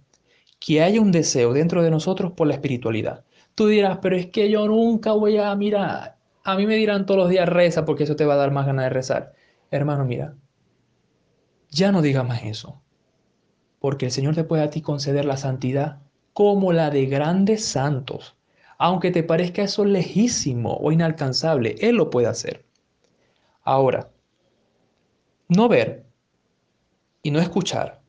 que 0.59 0.81
haya 0.81 1.01
un 1.01 1.11
deseo 1.11 1.53
dentro 1.53 1.83
de 1.83 1.91
nosotros 1.91 2.31
por 2.31 2.47
la 2.47 2.53
espiritualidad. 2.53 3.25
Tú 3.55 3.67
dirás, 3.67 3.99
pero 4.01 4.15
es 4.15 4.27
que 4.27 4.49
yo 4.49 4.67
nunca 4.67 5.11
voy 5.11 5.37
a, 5.37 5.53
mirar, 5.55 6.17
a 6.43 6.55
mí 6.55 6.65
me 6.65 6.75
dirán 6.75 7.05
todos 7.05 7.19
los 7.19 7.29
días 7.29 7.47
reza 7.47 7.85
porque 7.85 8.05
eso 8.05 8.15
te 8.15 8.25
va 8.25 8.33
a 8.33 8.37
dar 8.37 8.51
más 8.51 8.65
ganas 8.65 8.85
de 8.85 8.89
rezar. 8.89 9.33
Hermano, 9.69 10.05
mira, 10.05 10.35
ya 11.69 11.91
no 11.91 12.01
digas 12.01 12.25
más 12.27 12.43
eso, 12.43 12.81
porque 13.79 14.05
el 14.05 14.11
Señor 14.11 14.35
te 14.35 14.43
puede 14.43 14.63
a 14.63 14.69
ti 14.69 14.81
conceder 14.81 15.25
la 15.25 15.37
santidad 15.37 15.99
como 16.33 16.73
la 16.73 16.89
de 16.89 17.05
grandes 17.05 17.65
santos. 17.65 18.34
Aunque 18.77 19.11
te 19.11 19.23
parezca 19.23 19.63
eso 19.63 19.85
lejísimo 19.85 20.77
o 20.77 20.91
inalcanzable, 20.91 21.75
Él 21.79 21.95
lo 21.95 22.09
puede 22.09 22.27
hacer. 22.27 22.65
Ahora, 23.63 24.09
no 25.47 25.67
ver 25.67 26.05
y 27.23 27.31
no 27.31 27.39
escuchar 27.39 28.01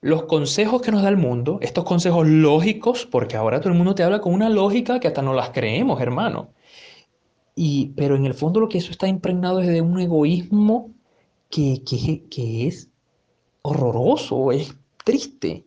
los 0.00 0.24
consejos 0.24 0.82
que 0.82 0.92
nos 0.92 1.02
da 1.02 1.08
el 1.08 1.16
mundo, 1.16 1.58
estos 1.60 1.84
consejos 1.84 2.26
lógicos, 2.26 3.06
porque 3.06 3.36
ahora 3.36 3.60
todo 3.60 3.72
el 3.72 3.78
mundo 3.78 3.94
te 3.94 4.04
habla 4.04 4.20
con 4.20 4.32
una 4.32 4.48
lógica 4.48 5.00
que 5.00 5.08
hasta 5.08 5.22
no 5.22 5.34
las 5.34 5.50
creemos, 5.50 6.00
hermano. 6.00 6.52
Y, 7.56 7.88
pero 7.96 8.14
en 8.14 8.24
el 8.24 8.34
fondo 8.34 8.60
lo 8.60 8.68
que 8.68 8.78
eso 8.78 8.92
está 8.92 9.08
impregnado 9.08 9.60
es 9.60 9.66
de 9.66 9.80
un 9.80 9.98
egoísmo 9.98 10.92
que, 11.50 11.82
que, 11.84 12.28
que 12.28 12.68
es 12.68 12.88
horroroso, 13.62 14.52
es 14.52 14.76
triste. 15.04 15.66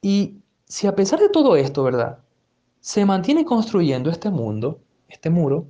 Y 0.00 0.36
si 0.66 0.86
a 0.86 0.94
pesar 0.94 1.18
de 1.18 1.28
todo 1.28 1.56
esto, 1.56 1.82
¿verdad? 1.82 2.21
Se 2.82 3.06
mantiene 3.06 3.44
construyendo 3.44 4.10
este 4.10 4.28
mundo, 4.28 4.82
este 5.08 5.30
muro, 5.30 5.68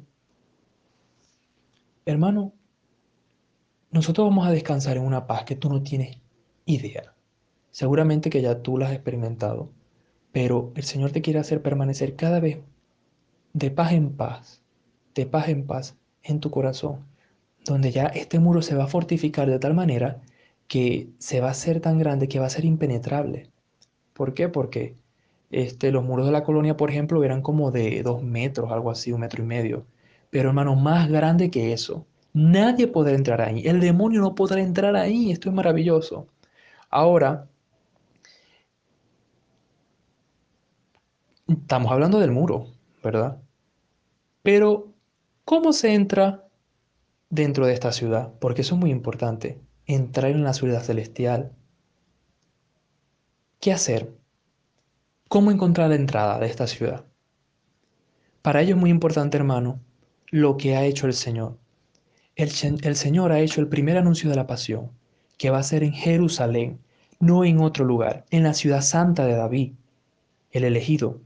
hermano, 2.07 2.55
nosotros 3.91 4.27
vamos 4.27 4.47
a 4.47 4.51
descansar 4.51 4.97
en 4.97 5.03
una 5.03 5.27
paz 5.27 5.45
que 5.45 5.55
tú 5.55 5.69
no 5.69 5.83
tienes 5.83 6.17
idea. 6.65 7.15
Seguramente 7.71 8.31
que 8.31 8.41
ya 8.41 8.63
tú 8.63 8.79
la 8.79 8.87
has 8.87 8.95
experimentado, 8.95 9.69
pero 10.33 10.73
el 10.75 10.85
Señor 10.85 11.13
te 11.13 11.21
quiere 11.21 11.39
hacer 11.39 11.61
permanecer 11.61 12.17
cada 12.17 12.41
vez 12.41 12.61
de 13.53 13.71
paz 13.71 13.93
en 13.93 14.17
paz, 14.17 14.63
de 15.15 15.27
paz 15.27 15.51
en 15.51 15.67
paz 15.67 15.99
en 16.23 16.41
tu 16.41 16.51
corazón, 16.51 17.05
donde 17.67 17.93
ya 17.93 18.07
este 18.07 18.39
muro 18.39 18.63
se 18.63 18.75
va 18.75 18.85
a 18.85 18.89
fortificar 18.89 19.51
de 19.51 19.59
tal 19.59 19.75
manera 19.75 20.23
que 20.67 21.11
se 21.19 21.43
va 21.43 21.49
a 21.49 21.51
hacer 21.51 21.81
tan 21.81 21.99
grande 21.99 22.27
que 22.27 22.41
va 22.41 22.47
a 22.47 22.51
ser 22.51 22.65
impenetrable. 22.65 23.51
¿Por 24.15 24.33
qué? 24.33 24.49
Porque 24.49 24.97
este, 25.53 25.93
los 25.93 26.05
muros 26.05 26.27
de 26.27 26.33
la 26.33 26.45
colonia, 26.45 26.77
por 26.77 26.91
ejemplo, 26.91 27.23
eran 27.25 27.43
como 27.43 27.71
de 27.71 28.03
dos 28.03 28.23
metros, 28.23 28.73
algo 28.73 28.91
así, 28.91 29.13
un 29.13 29.21
metro 29.21 29.43
y 29.45 29.47
medio. 29.47 29.87
Pero 30.31 30.49
hermano, 30.51 30.75
más 30.77 31.09
grande 31.11 31.51
que 31.51 31.73
eso. 31.73 32.07
Nadie 32.35 32.89
podrá 32.89 33.15
entrar 33.15 33.41
ahí. 33.43 33.67
El 33.67 33.81
demonio 33.81 34.21
no 34.23 34.35
podrá 34.35 34.61
entrar 34.63 34.97
ahí. 34.97 35.31
Esto 35.33 35.51
es 35.51 35.55
maravilloso. 35.55 36.29
Ahora, 36.91 37.49
estamos 41.47 41.93
hablando 41.93 42.19
del 42.19 42.31
muro, 42.33 42.67
¿verdad? 43.03 43.41
Pero, 44.43 44.95
¿cómo 45.45 45.73
se 45.73 45.95
entra 45.95 46.49
dentro 47.31 47.67
de 47.67 47.75
esta 47.75 47.93
ciudad? 47.93 48.33
Porque 48.41 48.63
eso 48.63 48.75
es 48.77 48.81
muy 48.81 48.91
importante. 48.91 49.61
Entrar 49.87 50.31
en 50.33 50.45
la 50.45 50.55
ciudad 50.55 50.83
celestial. 50.83 51.53
¿Qué 53.61 53.73
hacer? 53.73 54.22
¿Cómo 55.33 55.51
encontrar 55.51 55.89
la 55.89 55.95
entrada 55.95 56.39
de 56.39 56.45
esta 56.45 56.67
ciudad? 56.67 57.07
Para 58.43 58.61
ello 58.61 58.75
es 58.75 58.81
muy 58.83 58.91
importante, 58.91 59.39
hermano, 59.39 59.81
lo 60.31 60.59
que 60.59 60.77
ha 60.77 60.85
hecho 60.85 61.07
el 61.07 61.15
Señor. 61.15 61.57
El, 62.37 62.51
Señor 62.51 63.33
ha 63.33 63.41
hecho 63.41 63.63
el 63.63 63.69
primer 63.69 63.97
anuncio 63.97 64.29
de 64.29 64.37
la 64.37 64.47
pasión, 64.47 64.91
que 65.39 65.49
va 65.49 65.57
a 65.57 65.63
ser 65.63 65.85
en 65.85 65.95
Jerusalén, 65.95 66.81
no 67.19 67.47
en 67.47 67.61
otro 67.61 67.87
lugar, 67.87 68.27
en 68.31 68.43
la 68.43 68.53
ciudad 68.53 68.83
santa 68.83 69.25
de 69.25 69.33
David, 69.33 69.73
el 70.51 70.65
elegido. 70.65 71.23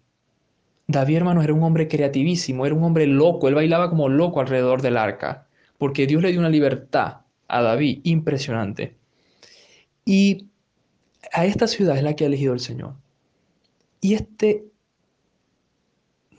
David, 0.86 1.16
hermanos, 1.16 1.42
era 1.42 1.54
un 1.54 1.64
hombre 1.64 1.88
creativísimo, 1.88 2.64
era 2.64 2.76
un 2.76 2.84
hombre 2.84 3.08
loco, 3.08 3.48
él 3.48 3.56
bailaba 3.56 3.90
como 3.90 4.08
loco 4.08 4.38
alrededor 4.38 4.82
del 4.82 4.98
arca, 4.98 5.48
porque 5.78 6.06
Dios 6.06 6.22
le 6.22 6.30
dio 6.30 6.38
una 6.38 6.48
libertad 6.48 7.22
a 7.48 7.60
David 7.60 8.02
impresionante. 8.04 8.94
Y 10.04 10.46
a 11.32 11.44
esta 11.44 11.66
ciudad 11.66 11.96
es 11.96 12.04
la 12.04 12.14
que 12.14 12.22
ha 12.22 12.28
elegido 12.28 12.54
el 12.54 12.60
Señor. 12.60 12.94
Y 14.06 14.14
este 14.14 14.70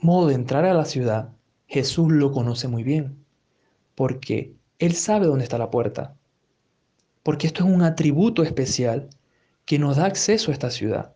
modo 0.00 0.28
de 0.28 0.34
entrar 0.36 0.64
a 0.64 0.72
la 0.72 0.86
ciudad 0.86 1.34
Jesús 1.66 2.10
lo 2.10 2.32
conoce 2.32 2.66
muy 2.66 2.82
bien, 2.82 3.22
porque 3.94 4.54
Él 4.78 4.94
sabe 4.94 5.26
dónde 5.26 5.44
está 5.44 5.58
la 5.58 5.70
puerta, 5.70 6.16
porque 7.22 7.46
esto 7.46 7.62
es 7.62 7.70
un 7.70 7.82
atributo 7.82 8.42
especial 8.42 9.10
que 9.66 9.78
nos 9.78 9.98
da 9.98 10.06
acceso 10.06 10.50
a 10.50 10.54
esta 10.54 10.70
ciudad. 10.70 11.14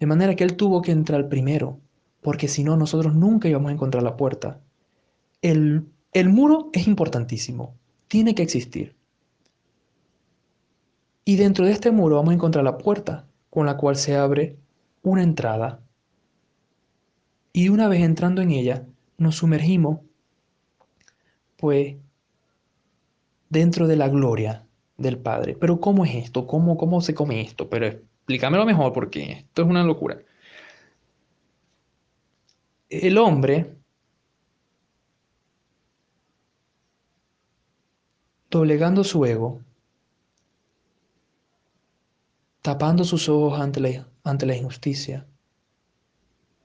De 0.00 0.06
manera 0.06 0.34
que 0.34 0.44
Él 0.44 0.56
tuvo 0.56 0.80
que 0.80 0.90
entrar 0.90 1.28
primero, 1.28 1.80
porque 2.22 2.48
si 2.48 2.64
no, 2.64 2.78
nosotros 2.78 3.14
nunca 3.14 3.50
íbamos 3.50 3.68
a 3.68 3.74
encontrar 3.74 4.02
la 4.02 4.16
puerta. 4.16 4.58
El, 5.42 5.84
el 6.14 6.30
muro 6.30 6.70
es 6.72 6.86
importantísimo, 6.86 7.74
tiene 8.08 8.34
que 8.34 8.42
existir. 8.42 8.96
Y 11.26 11.36
dentro 11.36 11.66
de 11.66 11.72
este 11.72 11.90
muro 11.90 12.16
vamos 12.16 12.30
a 12.30 12.36
encontrar 12.36 12.64
la 12.64 12.78
puerta 12.78 13.26
con 13.50 13.66
la 13.66 13.76
cual 13.76 13.96
se 13.96 14.16
abre 14.16 14.63
una 15.04 15.22
entrada. 15.22 15.80
Y 17.52 17.68
una 17.68 17.86
vez 17.86 18.02
entrando 18.02 18.42
en 18.42 18.50
ella, 18.50 18.84
nos 19.16 19.36
sumergimos, 19.36 20.00
pues, 21.56 21.96
dentro 23.48 23.86
de 23.86 23.96
la 23.96 24.08
gloria 24.08 24.66
del 24.96 25.18
Padre. 25.18 25.54
Pero 25.54 25.80
¿cómo 25.80 26.04
es 26.04 26.14
esto? 26.16 26.46
¿Cómo, 26.48 26.76
cómo 26.76 27.00
se 27.00 27.14
come 27.14 27.40
esto? 27.40 27.68
Pero 27.68 27.86
explícamelo 27.86 28.64
mejor 28.66 28.92
porque 28.92 29.32
esto 29.32 29.62
es 29.62 29.68
una 29.68 29.84
locura. 29.84 30.18
El 32.88 33.18
hombre 33.18 33.76
doblegando 38.50 39.02
su 39.04 39.24
ego, 39.24 39.62
tapando 42.62 43.04
sus 43.04 43.28
ojos 43.28 43.60
ante 43.60 43.80
la, 43.80 44.06
ante 44.24 44.46
la 44.46 44.56
injusticia. 44.56 45.26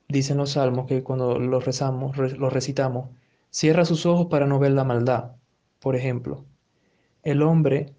Dicen 0.07 0.37
los 0.37 0.51
salmos 0.51 0.87
que 0.87 1.03
cuando 1.03 1.37
los 1.37 1.65
rezamos, 1.65 2.17
los 2.17 2.51
recitamos, 2.51 3.09
cierra 3.51 3.85
sus 3.85 4.05
ojos 4.05 4.27
para 4.27 4.47
no 4.47 4.57
ver 4.57 4.71
la 4.71 4.83
maldad. 4.83 5.35
Por 5.79 5.95
ejemplo, 5.95 6.45
el 7.21 7.43
hombre 7.43 7.93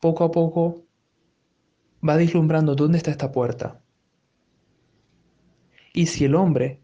poco 0.00 0.24
a 0.24 0.30
poco 0.30 0.84
va 2.06 2.16
vislumbrando 2.16 2.74
dónde 2.76 2.98
está 2.98 3.10
esta 3.10 3.32
puerta. 3.32 3.80
Y 5.92 6.06
si 6.06 6.26
el 6.26 6.34
hombre 6.36 6.80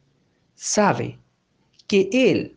sabe 0.54 1.18
que 1.86 2.08
él, 2.12 2.56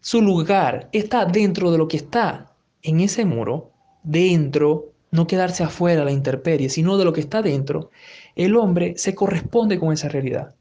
su 0.00 0.22
lugar, 0.22 0.88
está 0.92 1.24
dentro 1.24 1.72
de 1.72 1.78
lo 1.78 1.88
que 1.88 1.96
está 1.96 2.54
en 2.82 3.00
ese 3.00 3.24
muro, 3.24 3.72
dentro 4.02 4.92
no 5.10 5.26
quedarse 5.26 5.62
afuera 5.62 6.04
la 6.04 6.10
intemperie, 6.10 6.68
sino 6.68 6.96
de 6.96 7.04
lo 7.04 7.12
que 7.12 7.20
está 7.20 7.42
dentro, 7.42 7.90
el 8.36 8.56
hombre 8.56 8.94
se 8.96 9.14
corresponde 9.14 9.78
con 9.78 9.92
esa 9.92 10.08
realidad. 10.08 10.54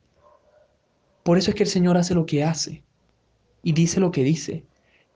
Por 1.24 1.38
eso 1.38 1.52
es 1.52 1.56
que 1.56 1.64
el 1.64 1.70
Señor 1.70 1.98
hace 1.98 2.14
lo 2.14 2.26
que 2.26 2.44
hace 2.44 2.84
y 3.64 3.74
dice 3.74 4.00
lo 4.00 4.12
que 4.12 4.24
dice. 4.24 4.66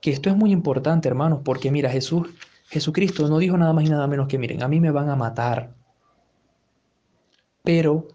Que 0.00 0.10
esto 0.10 0.30
es 0.30 0.36
muy 0.36 0.52
importante, 0.52 1.08
hermanos, 1.08 1.40
porque 1.44 1.70
mira, 1.70 1.90
Jesús, 1.90 2.28
Jesucristo 2.68 3.28
no 3.28 3.38
dijo 3.38 3.56
nada 3.56 3.72
más 3.72 3.84
y 3.84 3.88
nada 3.88 4.06
menos 4.06 4.28
que, 4.28 4.38
miren, 4.38 4.62
a 4.62 4.68
mí 4.68 4.78
me 4.78 4.90
van 4.90 5.08
a 5.08 5.16
matar. 5.16 5.74
Pero 7.64 8.08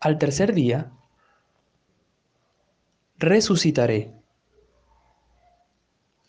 al 0.00 0.18
tercer 0.18 0.54
día 0.54 0.90
resucitaré. 3.18 4.12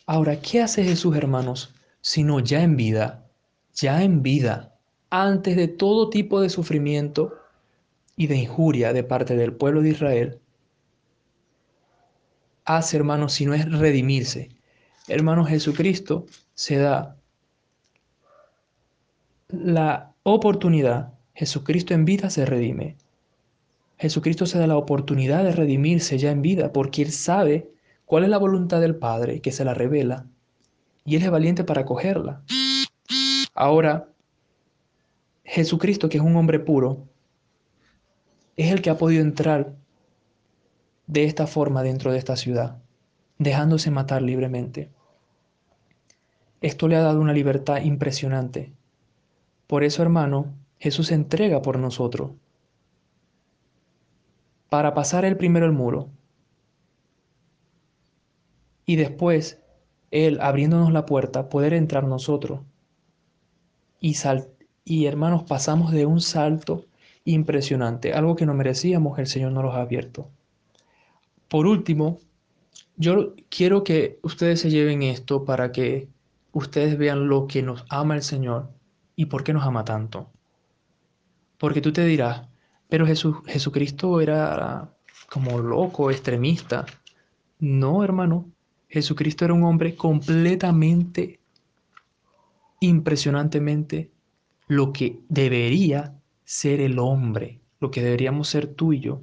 Ahora, 0.06 0.42
¿qué 0.42 0.62
hace 0.62 0.84
Jesús, 0.84 1.16
hermanos? 1.16 1.74
sino 2.08 2.40
ya 2.40 2.64
en 2.64 2.78
vida, 2.78 3.30
ya 3.74 4.02
en 4.02 4.24
vida, 4.24 4.77
antes 5.10 5.56
de 5.56 5.68
todo 5.68 6.10
tipo 6.10 6.42
de 6.42 6.50
sufrimiento 6.50 7.34
y 8.16 8.28
de 8.28 8.38
injuria 8.38 8.94
de 8.94 9.04
parte 9.04 9.36
del 9.36 9.54
pueblo 9.54 9.82
de 9.82 9.90
Israel, 9.90 10.40
hace, 12.66 12.98
hermanos, 12.98 13.34
si 13.34 13.46
no 13.46 13.54
es 13.54 13.72
redimirse. 13.72 14.50
Hermano 15.08 15.46
Jesucristo 15.46 16.26
se 16.54 16.78
da 16.78 17.16
la 19.48 20.14
oportunidad, 20.24 21.14
Jesucristo 21.34 21.94
en 21.94 22.04
vida 22.04 22.30
se 22.30 22.46
redime. 22.46 22.98
Jesucristo 23.98 24.46
se 24.46 24.60
da 24.60 24.68
la 24.68 24.78
oportunidad 24.78 25.44
de 25.44 25.54
redimirse 25.54 26.18
ya 26.18 26.32
en 26.32 26.42
vida 26.42 26.74
porque 26.74 27.02
Él 27.02 27.12
sabe 27.12 27.72
cuál 28.06 28.24
es 28.24 28.30
la 28.30 28.38
voluntad 28.38 28.82
del 28.82 28.96
Padre 28.96 29.42
que 29.42 29.52
se 29.52 29.64
la 29.64 29.74
revela 29.74 30.28
y 31.06 31.16
Él 31.16 31.24
es 31.24 31.32
valiente 31.32 31.64
para 31.64 31.86
cogerla. 31.86 32.44
Ahora, 33.56 34.10
Jesucristo, 35.48 36.10
que 36.10 36.18
es 36.18 36.24
un 36.24 36.36
hombre 36.36 36.60
puro, 36.60 37.08
es 38.58 38.70
el 38.72 38.82
que 38.82 38.90
ha 38.90 38.98
podido 38.98 39.22
entrar 39.22 39.74
de 41.08 41.24
esta 41.24 41.48
forma 41.48 41.84
dentro 41.84 42.12
de 42.12 42.18
esta 42.18 42.36
ciudad, 42.36 42.84
dejándose 43.40 43.90
matar 43.90 44.22
libremente. 44.22 44.92
Esto 46.60 46.90
le 46.90 46.98
ha 46.98 47.02
dado 47.02 47.22
una 47.22 47.32
libertad 47.32 47.82
impresionante. 47.82 48.74
Por 49.68 49.86
eso, 49.86 50.02
hermano, 50.02 50.54
Jesús 50.80 51.08
se 51.08 51.16
entrega 51.16 51.62
por 51.62 51.80
nosotros, 51.80 52.32
para 54.70 54.94
pasar 54.94 55.24
el 55.24 55.38
primero 55.38 55.66
el 55.66 55.72
muro, 55.72 56.10
y 58.86 58.98
después 58.98 59.62
él 60.12 60.42
abriéndonos 60.42 60.92
la 60.92 61.06
puerta, 61.06 61.48
poder 61.48 61.74
entrar 61.74 62.04
nosotros. 62.04 62.62
Y, 64.00 64.16
sal 64.16 64.50
y 64.90 65.06
hermanos, 65.06 65.44
pasamos 65.44 65.92
de 65.92 66.06
un 66.06 66.22
salto 66.22 66.86
impresionante, 67.26 68.14
algo 68.14 68.38
que 68.38 68.46
no 68.46 68.54
merecíamos, 68.54 69.20
el 69.20 69.28
Señor 69.28 69.52
nos 69.52 69.66
lo 69.66 69.74
ha 69.74 69.82
abierto. 69.82 70.32
Por 71.50 71.68
último, 71.68 72.20
yo 72.96 73.34
quiero 73.50 73.84
que 73.84 74.18
ustedes 74.24 74.62
se 74.62 74.70
lleven 74.70 75.04
esto 75.04 75.44
para 75.44 75.74
que 75.74 76.08
ustedes 76.54 76.98
vean 76.98 77.28
lo 77.28 77.48
que 77.48 77.64
nos 77.64 77.84
ama 77.90 78.16
el 78.16 78.24
Señor 78.24 78.72
y 79.18 79.26
por 79.26 79.44
qué 79.44 79.52
nos 79.52 79.66
ama 79.66 79.84
tanto. 79.84 80.32
Porque 81.58 81.82
tú 81.82 81.92
te 81.92 82.06
dirás, 82.06 82.48
pero 82.88 83.06
Jesús, 83.06 83.36
Jesucristo 83.46 84.22
era 84.22 84.96
como 85.30 85.60
loco, 85.60 86.12
extremista. 86.12 86.86
No, 87.60 88.06
hermano, 88.06 88.50
Jesucristo 88.88 89.44
era 89.44 89.54
un 89.54 89.66
hombre 89.66 89.98
completamente, 89.98 91.42
impresionantemente, 92.80 94.12
lo 94.68 94.94
que 94.94 95.22
debería 95.30 96.20
ser 96.44 96.82
el 96.82 97.00
hombre, 97.00 97.62
lo 97.80 97.92
que 97.92 98.04
deberíamos 98.04 98.48
ser 98.50 98.68
tú 98.68 98.94
y 98.94 99.00
yo. 99.00 99.22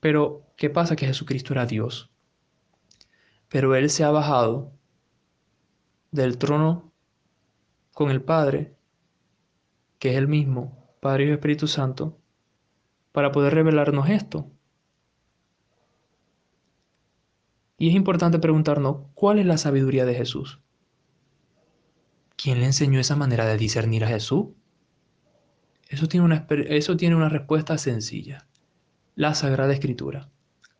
Pero, 0.00 0.46
¿qué 0.56 0.70
pasa? 0.70 0.96
Que 0.96 1.06
Jesucristo 1.06 1.54
era 1.54 1.66
Dios. 1.66 2.10
Pero 3.48 3.74
Él 3.74 3.90
se 3.90 4.04
ha 4.04 4.10
bajado 4.10 4.72
del 6.10 6.38
trono 6.38 6.92
con 7.92 8.10
el 8.10 8.22
Padre, 8.22 8.74
que 9.98 10.10
es 10.10 10.16
el 10.16 10.28
mismo, 10.28 10.94
Padre 11.00 11.26
y 11.26 11.30
Espíritu 11.30 11.66
Santo, 11.66 12.18
para 13.12 13.32
poder 13.32 13.54
revelarnos 13.54 14.08
esto. 14.08 14.50
Y 17.78 17.88
es 17.88 17.94
importante 17.94 18.38
preguntarnos, 18.38 19.06
¿cuál 19.14 19.38
es 19.38 19.46
la 19.46 19.58
sabiduría 19.58 20.04
de 20.04 20.14
Jesús? 20.14 20.60
¿Quién 22.42 22.58
le 22.58 22.66
enseñó 22.66 22.98
esa 22.98 23.14
manera 23.14 23.46
de 23.46 23.56
discernir 23.56 24.04
a 24.04 24.08
Jesús? 24.08 24.46
Eso 25.88 26.08
tiene 26.08 26.26
una, 26.26 26.44
eso 26.50 26.96
tiene 26.96 27.14
una 27.14 27.28
respuesta 27.28 27.78
sencilla. 27.78 28.48
La 29.14 29.36
Sagrada 29.36 29.72
Escritura, 29.72 30.28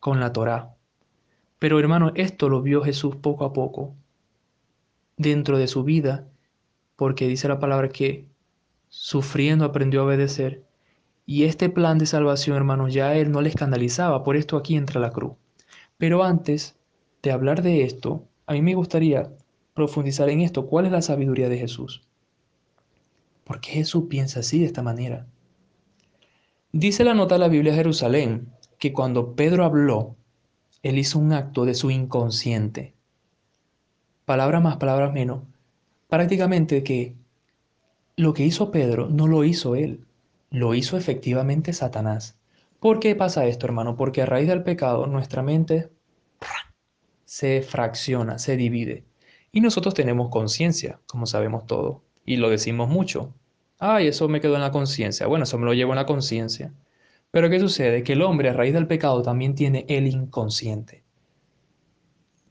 con 0.01 0.19
la 0.19 0.33
Torá. 0.33 0.75
Pero 1.59 1.79
hermano, 1.79 2.11
esto 2.15 2.49
lo 2.49 2.61
vio 2.61 2.83
Jesús 2.83 3.15
poco 3.15 3.45
a 3.45 3.53
poco, 3.53 3.95
dentro 5.15 5.57
de 5.57 5.67
su 5.67 5.85
vida, 5.85 6.27
porque 6.97 7.29
dice 7.29 7.47
la 7.47 7.59
palabra 7.59 7.87
que 7.87 8.27
sufriendo 8.89 9.63
aprendió 9.63 10.01
a 10.01 10.05
obedecer. 10.05 10.65
Y 11.25 11.45
este 11.45 11.69
plan 11.69 11.97
de 11.97 12.07
salvación, 12.07 12.57
hermanos, 12.57 12.93
ya 12.93 13.07
a 13.07 13.15
él 13.15 13.31
no 13.31 13.39
le 13.39 13.47
escandalizaba, 13.47 14.25
por 14.25 14.35
esto 14.35 14.57
aquí 14.57 14.75
entra 14.75 14.99
la 14.99 15.11
cruz. 15.11 15.35
Pero 15.97 16.25
antes 16.25 16.75
de 17.21 17.31
hablar 17.31 17.61
de 17.61 17.83
esto, 17.83 18.27
a 18.47 18.51
mí 18.51 18.61
me 18.61 18.75
gustaría 18.75 19.31
profundizar 19.73 20.29
en 20.29 20.41
esto. 20.41 20.67
¿Cuál 20.67 20.85
es 20.85 20.91
la 20.91 21.01
sabiduría 21.01 21.49
de 21.49 21.57
Jesús? 21.57 22.01
¿Por 23.43 23.59
qué 23.59 23.71
Jesús 23.71 24.05
piensa 24.09 24.39
así, 24.39 24.59
de 24.59 24.65
esta 24.65 24.81
manera? 24.81 25.27
Dice 26.71 27.03
la 27.03 27.13
nota 27.13 27.35
de 27.35 27.39
la 27.39 27.47
Biblia 27.49 27.75
Jerusalén 27.75 28.49
que 28.79 28.93
cuando 28.93 29.35
Pedro 29.35 29.65
habló, 29.65 30.15
él 30.81 30.97
hizo 30.97 31.19
un 31.19 31.33
acto 31.33 31.65
de 31.65 31.73
su 31.73 31.91
inconsciente. 31.91 32.93
Palabras 34.25 34.61
más, 34.61 34.77
palabras 34.77 35.13
menos. 35.13 35.43
Prácticamente 36.07 36.83
que 36.83 37.15
lo 38.15 38.33
que 38.33 38.43
hizo 38.43 38.71
Pedro 38.71 39.09
no 39.09 39.27
lo 39.27 39.43
hizo 39.43 39.75
él, 39.75 40.05
lo 40.49 40.73
hizo 40.73 40.97
efectivamente 40.97 41.73
Satanás. 41.73 42.37
¿Por 42.79 42.99
qué 42.99 43.15
pasa 43.15 43.45
esto, 43.45 43.65
hermano? 43.65 43.95
Porque 43.95 44.21
a 44.21 44.25
raíz 44.25 44.47
del 44.47 44.63
pecado 44.63 45.07
nuestra 45.07 45.41
mente 45.41 45.89
se 47.25 47.61
fracciona, 47.61 48.37
se 48.37 48.57
divide. 48.57 49.03
Y 49.53 49.61
nosotros 49.61 49.93
tenemos 49.93 50.29
conciencia, 50.29 50.99
como 51.05 51.27
sabemos 51.27 51.67
todo, 51.67 52.01
y 52.25 52.37
lo 52.37 52.49
decimos 52.49 52.89
mucho. 52.89 53.33
Ay, 53.77 54.07
eso 54.07 54.27
me 54.27 54.41
quedó 54.41 54.55
en 54.55 54.61
la 54.61 54.71
conciencia. 54.71 55.27
Bueno, 55.27 55.43
eso 55.43 55.59
me 55.59 55.65
lo 55.65 55.73
llevo 55.73 55.91
en 55.91 55.97
la 55.97 56.07
conciencia. 56.07 56.73
Pero 57.29 57.51
¿qué 57.51 57.59
sucede? 57.59 58.01
Que 58.01 58.13
el 58.13 58.23
hombre 58.23 58.49
a 58.49 58.53
raíz 58.53 58.73
del 58.73 58.87
pecado 58.87 59.21
también 59.21 59.53
tiene 59.53 59.85
el 59.87 60.07
inconsciente. 60.07 61.03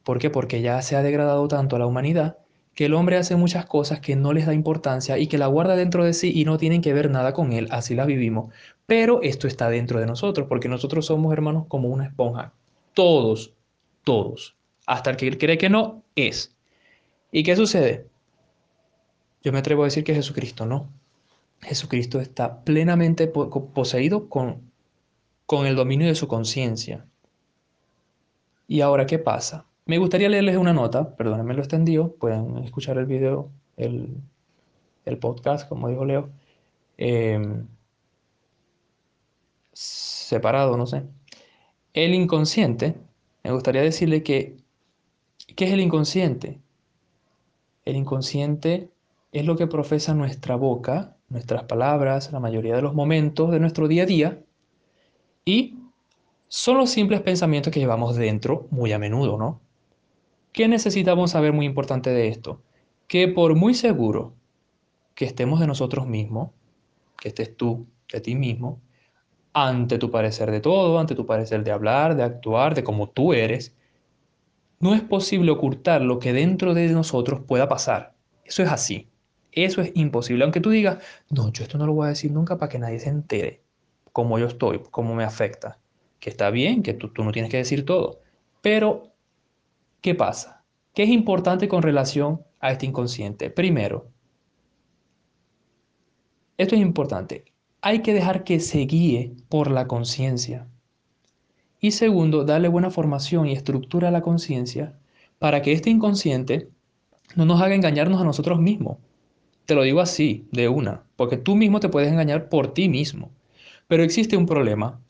¿Por 0.05 0.21
qué? 0.21 0.31
Porque 0.31 0.63
ya 0.63 0.81
se 0.81 0.95
ha 0.95 1.03
degradado 1.03 1.49
tanto 1.49 1.75
a 1.75 1.81
la 1.81 1.87
humanidad 1.87 2.39
que 2.75 2.87
el 2.87 2.95
hombre 2.95 3.17
hace 3.17 3.35
muchas 3.35 3.67
cosas 3.67 4.01
que 4.01 4.15
no 4.15 4.33
les 4.33 4.47
da 4.47 4.55
importancia 4.55 5.19
y 5.19 5.27
que 5.27 5.39
la 5.39 5.49
guarda 5.49 5.75
dentro 5.75 6.05
de 6.05 6.15
sí 6.15 6.33
y 6.35 6.45
no 6.45 6.57
tienen 6.57 6.83
que 6.83 6.95
ver 6.95 7.11
nada 7.11 7.33
con 7.33 7.53
él, 7.53 7.67
así 7.71 7.97
la 7.97 8.07
vivimos. 8.07 8.55
Pero 8.87 9.21
esto 9.23 9.49
está 9.49 9.69
dentro 9.69 9.99
de 9.99 10.07
nosotros, 10.07 10.47
porque 10.49 10.69
nosotros 10.69 11.07
somos 11.07 11.33
hermanos 11.33 11.67
como 11.67 11.89
una 11.89 12.07
esponja. 12.07 12.53
Todos, 12.95 13.55
todos. 14.05 14.57
Hasta 14.87 15.11
el 15.11 15.17
que 15.17 15.37
cree 15.37 15.59
que 15.59 15.69
no, 15.69 16.05
es. 16.15 16.57
¿Y 17.33 17.43
qué 17.43 17.57
sucede? 17.57 18.07
Yo 19.43 19.53
me 19.53 19.59
atrevo 19.59 19.83
a 19.83 19.87
decir 19.87 20.05
que 20.05 20.15
Jesucristo 20.15 20.67
no. 20.67 20.89
Jesucristo 21.63 22.21
está 22.21 22.63
plenamente 22.63 23.27
poseído 23.27 24.29
con, 24.29 24.71
con 25.47 25.67
el 25.67 25.75
dominio 25.75 26.07
de 26.09 26.15
su 26.15 26.29
conciencia. 26.29 27.07
¿Y 28.69 28.83
ahora 28.83 29.07
qué 29.07 29.19
pasa? 29.19 29.67
Me 29.87 29.99
gustaría 29.99 30.29
leerles 30.29 30.57
una 30.57 30.73
nota, 30.73 31.17
perdónenme 31.17 31.55
lo 31.55 31.61
extendido, 31.61 32.15
pueden 32.17 32.59
escuchar 32.59 32.99
el 32.99 33.07
video, 33.07 33.51
el, 33.77 34.23
podcast, 35.21 35.69
como 35.69 35.89
dijo 35.89 36.05
Leo, 36.05 36.31
em, 36.99 37.67
separado, 39.73 40.77
no 40.77 40.87
sé. 40.87 41.03
El 41.95 42.15
inconsciente, 42.15 42.95
me 43.43 43.53
gustaría 43.53 43.83
decirle 43.83 44.23
que, 44.23 44.57
¿qué 45.57 45.65
es 45.67 45.73
el 45.73 45.81
inconsciente? 45.81 46.62
El 47.85 47.97
inconsciente 47.97 48.91
es 49.33 49.45
lo 49.45 49.57
que 49.57 49.67
profesa 49.67 50.15
nuestra 50.15 50.57
boca, 50.57 51.17
nuestras 51.29 51.65
palabras, 51.65 52.33
la 52.33 52.41
mayoría 52.41 52.77
de 52.77 52.83
los 52.83 52.95
momentos 52.95 53.51
de 53.51 53.61
nuestro 53.61 53.89
día 53.89 54.05
a 54.05 54.07
día, 54.07 54.43
y 55.45 55.79
son 56.49 56.77
los 56.77 56.91
simples 56.91 57.23
pensamientos 57.23 57.73
que 57.73 57.81
llevamos 57.81 58.17
dentro 58.17 58.69
muy 58.71 58.93
a 58.93 58.99
menudo, 58.99 59.39
¿no? 59.39 59.61
¿Qué 60.53 60.69
necesitamos 60.69 61.31
saber 61.31 61.53
muy 61.53 61.65
importante 61.65 62.11
de 62.11 62.29
esto? 62.29 62.61
Que 63.09 63.27
por 63.27 63.55
muy 63.55 63.75
seguro 63.75 64.35
que 65.15 65.25
estemos 65.25 65.61
de 65.61 65.67
nosotros 65.67 66.07
mismos, 66.07 66.51
que 67.19 67.29
estés 67.29 67.57
tú 67.57 67.87
de 68.13 68.21
ti 68.21 68.35
mismo, 68.35 68.81
ante 69.55 69.99
tu 69.99 70.11
parecer 70.11 70.51
de 70.51 70.61
todo, 70.61 70.99
ante 70.99 71.15
tu 71.15 71.27
parecer 71.27 71.65
de 71.65 71.73
hablar, 71.73 72.17
de 72.17 72.23
actuar, 72.23 72.75
de 72.75 72.85
cómo 72.85 73.09
tú 73.09 73.33
eres, 73.33 73.75
no 74.83 74.95
es 74.95 75.01
posible 75.01 75.51
ocultar 75.51 76.03
lo 76.03 76.19
que 76.19 76.35
dentro 76.35 76.75
de 76.75 76.89
nosotros 76.89 77.41
pueda 77.49 77.69
pasar. 77.69 78.15
Eso 78.45 78.63
es 78.63 78.69
así. 78.71 79.09
Eso 79.51 79.81
es 79.81 79.93
imposible. 79.95 80.45
Aunque 80.45 80.61
tú 80.61 80.69
digas, 80.69 80.99
no, 81.31 81.51
yo 81.53 81.65
esto 81.65 81.79
no 81.79 81.87
lo 81.87 81.95
voy 81.95 82.07
a 82.07 82.11
decir 82.11 82.31
nunca 82.31 82.59
para 82.59 82.69
que 82.69 82.79
nadie 82.79 82.99
se 82.99 83.09
entere 83.09 83.63
cómo 84.13 84.39
yo 84.39 84.47
estoy, 84.47 84.83
cómo 84.91 85.15
me 85.15 85.25
afecta. 85.25 85.79
Que 86.21 86.29
está 86.29 86.51
bien, 86.51 86.83
que 86.83 86.93
tú, 86.93 87.11
no 87.25 87.33
tienes 87.33 87.51
que 87.51 87.57
decir 87.57 87.87
todo. 87.87 88.21
Pero 88.61 89.13
¿Qué 90.03 90.17
pasa? 90.17 90.65
¿Qué 90.95 91.05
es 91.05 91.11
importante 91.11 91.69
con 91.69 91.81
relación 91.81 92.43
a 92.59 92.73
este 92.73 92.87
inconsciente? 92.87 93.51
Primero, 93.51 94.09
esto 96.59 96.75
es 96.75 96.81
importante, 96.81 97.45
hay 97.81 98.03
que 98.03 98.13
dejar 98.13 98.43
que 98.43 98.59
se 98.59 98.79
guíe 98.81 99.37
por 99.49 99.71
la 99.71 99.87
conciencia. 99.87 100.67
Y 101.85 101.91
segundo, 101.91 102.45
darle 102.45 102.69
buena 102.69 102.93
formación 102.93 103.49
y 103.49 103.53
estructura 103.53 104.07
a 104.07 104.13
la 104.13 104.23
conciencia 104.23 104.95
para 105.41 105.63
que 105.63 105.73
este 105.73 105.91
inconsciente 105.91 106.69
no 107.35 107.45
nos 107.45 107.61
haga 107.61 107.75
engañarnos 107.75 108.21
a 108.21 108.25
nosotros 108.25 108.61
mismos. 108.61 108.99
Te 109.67 109.75
lo 109.75 109.83
digo 109.83 110.01
así, 110.01 110.47
de 110.53 110.69
una, 110.69 111.03
porque 111.17 111.37
tú 111.37 111.57
mismo 111.57 111.81
te 111.81 111.89
puedes 111.89 112.13
engañar 112.13 112.49
por 112.49 112.73
ti 112.73 112.89
mismo. 112.89 113.33
Pero 113.89 114.05
existe 114.05 114.37
un 114.37 114.47
problema, 114.47 115.01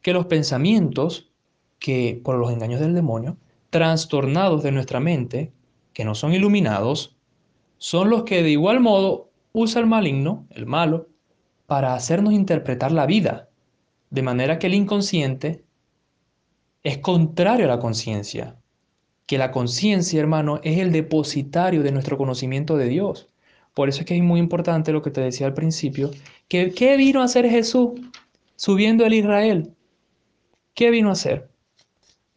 que 0.00 0.14
los 0.14 0.24
pensamientos 0.24 1.30
que 1.78 2.18
por 2.24 2.36
los 2.36 2.50
engaños 2.50 2.80
del 2.80 2.94
demonio 2.94 3.36
trastornados 3.68 4.62
de 4.62 4.72
nuestra 4.72 5.00
mente, 5.00 5.52
que 5.92 6.06
no 6.06 6.14
son 6.14 6.32
iluminados, 6.32 7.14
son 7.76 8.08
los 8.08 8.22
que 8.22 8.42
de 8.42 8.52
igual 8.52 8.80
modo 8.80 9.28
usa 9.52 9.82
el 9.82 9.86
maligno, 9.86 10.46
el 10.48 10.64
malo, 10.64 11.08
para 11.66 11.92
hacernos 11.92 12.32
interpretar 12.32 12.90
la 12.90 13.04
vida, 13.04 13.50
de 14.08 14.22
manera 14.22 14.58
que 14.58 14.68
el 14.68 14.74
inconsciente 14.74 15.62
es 16.82 16.98
contrario 16.98 17.66
a 17.66 17.68
la 17.68 17.78
conciencia, 17.78 18.56
que 19.26 19.38
la 19.38 19.52
conciencia, 19.52 20.20
hermano, 20.20 20.60
es 20.62 20.78
el 20.78 20.92
depositario 20.92 21.82
de 21.82 21.92
nuestro 21.92 22.18
conocimiento 22.18 22.76
de 22.76 22.88
Dios. 22.88 23.28
Por 23.72 23.88
eso 23.88 24.00
es 24.00 24.06
que 24.06 24.16
es 24.16 24.22
muy 24.22 24.40
importante 24.40 24.92
lo 24.92 25.00
que 25.00 25.10
te 25.10 25.20
decía 25.20 25.46
al 25.46 25.54
principio, 25.54 26.10
que 26.48 26.72
¿qué 26.72 26.96
vino 26.96 27.22
a 27.22 27.24
hacer 27.24 27.48
Jesús 27.48 27.92
subiendo 28.56 29.06
el 29.06 29.14
Israel? 29.14 29.72
¿Qué 30.74 30.90
vino 30.90 31.08
a 31.08 31.12
hacer? 31.12 31.48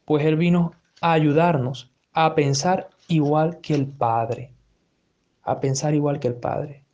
Pues 0.05 0.23
él 0.25 0.35
vino 0.35 0.71
a 1.01 1.13
ayudarnos 1.13 1.91
a 2.13 2.35
pensar 2.35 2.89
igual 3.07 3.59
que 3.61 3.73
el 3.73 3.87
Padre, 3.87 4.53
a 5.43 5.59
pensar 5.59 5.95
igual 5.95 6.19
que 6.19 6.29
el 6.29 6.35
Padre. 6.35 6.84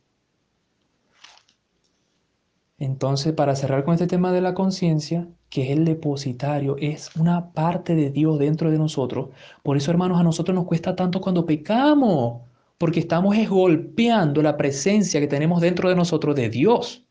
Entonces, 2.82 3.32
para 3.32 3.54
cerrar 3.54 3.84
con 3.84 3.94
este 3.94 4.08
tema 4.08 4.32
de 4.32 4.40
la 4.40 4.54
conciencia, 4.54 5.28
que 5.50 5.62
es 5.62 5.70
el 5.70 5.84
depositario, 5.84 6.76
es 6.80 7.14
una 7.14 7.52
parte 7.52 7.94
de 7.94 8.10
Dios 8.10 8.40
dentro 8.40 8.72
de 8.72 8.78
nosotros. 8.78 9.28
Por 9.62 9.76
eso, 9.76 9.92
hermanos, 9.92 10.18
a 10.18 10.24
nosotros 10.24 10.52
nos 10.52 10.66
cuesta 10.66 10.96
tanto 10.96 11.20
cuando 11.20 11.46
pecamos, 11.46 12.42
porque 12.78 12.98
estamos 12.98 13.36
golpeando 13.48 14.42
la 14.42 14.56
presencia 14.56 15.20
que 15.20 15.28
tenemos 15.28 15.60
dentro 15.60 15.88
de 15.88 15.94
nosotros 15.94 16.34
de 16.34 16.50
Dios. 16.50 17.04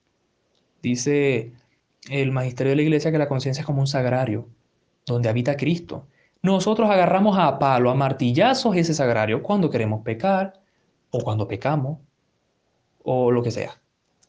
Dice 0.84 1.54
el 2.10 2.34
magisterio 2.34 2.72
de 2.72 2.76
la 2.76 2.82
iglesia 2.82 3.10
que 3.10 3.18
la 3.18 3.30
conciencia 3.30 3.62
es 3.62 3.66
como 3.66 3.80
un 3.80 3.88
sagrario, 3.88 4.50
donde 5.06 5.30
habita 5.30 5.56
Cristo. 5.56 6.06
Nosotros 6.42 6.90
agarramos 6.90 7.38
a 7.40 7.60
palo, 7.60 7.90
a 7.90 7.96
martillazos 7.96 8.76
ese 8.76 8.94
sagrario 8.94 9.42
cuando 9.42 9.70
queremos 9.70 10.02
pecar 10.04 10.60
o 11.12 11.20
cuando 11.22 11.48
pecamos 11.48 12.00
o 13.04 13.32
lo 13.32 13.42
que 13.42 13.52
sea. 13.52 13.82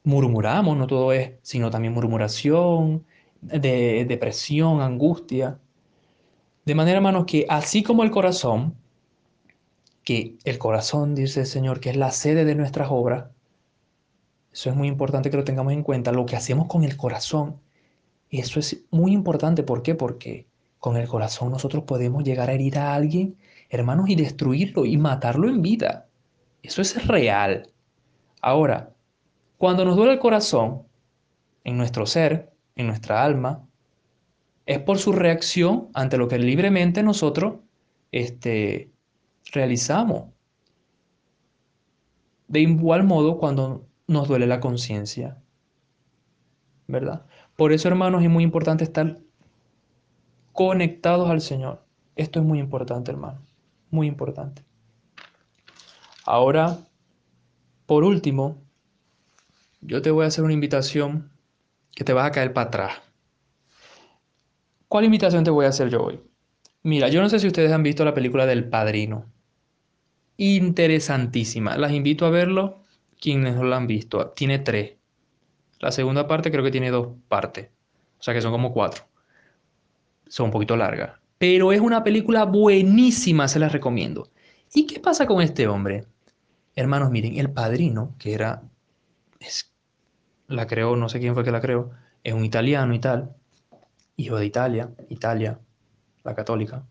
Murmuramos, 0.04 0.76
no 0.76 0.86
todo 0.86 1.12
es, 1.12 1.32
sino 1.42 1.70
también 1.70 1.94
murmuración, 1.94 3.06
de, 3.40 4.04
depresión, 4.06 4.80
angustia. 4.80 5.58
De 6.64 6.74
manera, 6.74 6.98
hermanos, 6.98 7.24
que 7.26 7.46
así 7.48 7.82
como 7.82 8.02
el 8.02 8.10
corazón, 8.10 8.76
que 10.04 10.36
el 10.44 10.58
corazón, 10.58 11.14
dice 11.14 11.40
el 11.40 11.46
Señor, 11.46 11.80
que 11.80 11.90
es 11.90 11.96
la 11.96 12.10
sede 12.10 12.44
de 12.44 12.54
nuestras 12.54 12.88
obras, 12.90 13.30
eso 14.52 14.70
es 14.70 14.76
muy 14.76 14.88
importante 14.88 15.30
que 15.30 15.36
lo 15.36 15.44
tengamos 15.44 15.72
en 15.72 15.82
cuenta, 15.82 16.12
lo 16.12 16.26
que 16.26 16.36
hacemos 16.36 16.66
con 16.66 16.84
el 16.84 16.96
corazón, 16.96 17.60
eso 18.30 18.60
es 18.60 18.84
muy 18.90 19.12
importante. 19.12 19.62
¿Por 19.62 19.82
qué? 19.82 19.94
Porque 19.94 20.46
con 20.78 20.96
el 20.96 21.06
corazón 21.08 21.50
nosotros 21.52 21.84
podemos 21.84 22.24
llegar 22.24 22.50
a 22.50 22.54
herir 22.54 22.78
a 22.78 22.94
alguien, 22.94 23.36
hermanos, 23.70 24.08
y 24.08 24.16
destruirlo 24.16 24.84
y 24.84 24.96
matarlo 24.96 25.48
en 25.48 25.62
vida. 25.62 26.08
Eso 26.62 26.82
es 26.82 27.06
real. 27.06 27.70
Ahora, 28.40 28.92
cuando 29.62 29.84
nos 29.84 29.94
duele 29.94 30.14
el 30.14 30.18
corazón, 30.18 30.82
en 31.62 31.76
nuestro 31.76 32.04
ser, 32.04 32.52
en 32.74 32.88
nuestra 32.88 33.22
alma, 33.22 33.64
es 34.66 34.80
por 34.80 34.98
su 34.98 35.12
reacción 35.12 35.88
ante 35.94 36.18
lo 36.18 36.26
que 36.26 36.36
libremente 36.36 37.04
nosotros 37.04 37.60
este, 38.10 38.90
realizamos. 39.52 40.30
De 42.48 42.58
igual 42.58 43.04
modo 43.04 43.38
cuando 43.38 43.86
nos 44.08 44.26
duele 44.26 44.48
la 44.48 44.58
conciencia. 44.58 45.40
¿Verdad? 46.88 47.24
Por 47.54 47.72
eso, 47.72 47.86
hermanos, 47.86 48.24
es 48.24 48.30
muy 48.30 48.42
importante 48.42 48.82
estar 48.82 49.20
conectados 50.52 51.30
al 51.30 51.40
Señor. 51.40 51.84
Esto 52.16 52.40
es 52.40 52.44
muy 52.44 52.58
importante, 52.58 53.12
hermano. 53.12 53.40
Muy 53.92 54.08
importante. 54.08 54.64
Ahora, 56.26 56.78
por 57.86 58.02
último, 58.02 58.56
yo 59.82 60.00
te 60.02 60.10
voy 60.10 60.24
a 60.24 60.28
hacer 60.28 60.44
una 60.44 60.54
invitación 60.54 61.30
que 61.94 62.04
te 62.04 62.12
vas 62.12 62.26
a 62.26 62.32
caer 62.32 62.52
para 62.52 62.68
atrás. 62.68 62.92
¿Cuál 64.88 65.04
invitación 65.04 65.44
te 65.44 65.50
voy 65.50 65.66
a 65.66 65.68
hacer 65.68 65.90
yo 65.90 66.02
hoy? 66.02 66.20
Mira, 66.82 67.08
yo 67.08 67.20
no 67.20 67.28
sé 67.28 67.38
si 67.38 67.46
ustedes 67.46 67.72
han 67.72 67.82
visto 67.82 68.04
la 68.04 68.14
película 68.14 68.46
del 68.46 68.68
Padrino. 68.68 69.26
Interesantísima. 70.36 71.76
Las 71.76 71.92
invito 71.92 72.26
a 72.26 72.30
verlo 72.30 72.84
quienes 73.20 73.54
no 73.54 73.64
la 73.64 73.76
han 73.76 73.86
visto. 73.86 74.30
Tiene 74.30 74.58
tres. 74.58 74.94
La 75.78 75.92
segunda 75.92 76.26
parte 76.26 76.50
creo 76.50 76.64
que 76.64 76.70
tiene 76.70 76.90
dos 76.90 77.08
partes. 77.28 77.68
O 78.18 78.22
sea 78.22 78.34
que 78.34 78.40
son 78.40 78.52
como 78.52 78.72
cuatro 78.72 79.04
son 80.32 80.46
un 80.46 80.52
poquito 80.52 80.78
largas. 80.78 81.12
Pero 81.36 81.72
es 81.72 81.80
una 81.80 82.02
película 82.02 82.46
buenísima, 82.46 83.48
se 83.48 83.58
la 83.58 83.68
recomiendo. 83.68 84.30
¿Y 84.72 84.86
qué 84.86 84.98
pasa 84.98 85.26
con 85.26 85.42
este 85.42 85.68
hombre? 85.68 86.06
Hermanos, 86.74 87.10
miren, 87.10 87.38
el 87.38 87.50
padrino, 87.50 88.14
que 88.18 88.32
era, 88.32 88.62
la 90.52 90.66
creó, 90.66 90.96
no 90.96 91.08
sé 91.08 91.20
quién 91.20 91.34
fue 91.34 91.44
que 91.44 91.50
la 91.50 91.60
creó, 91.60 91.90
es 92.22 92.34
un 92.34 92.44
italiano 92.44 92.94
y 92.94 92.98
tal, 92.98 93.34
hijo 94.16 94.36
de 94.36 94.46
Italia, 94.46 94.90
Italia, 95.08 95.58
la 96.24 96.34
católica, 96.34 96.86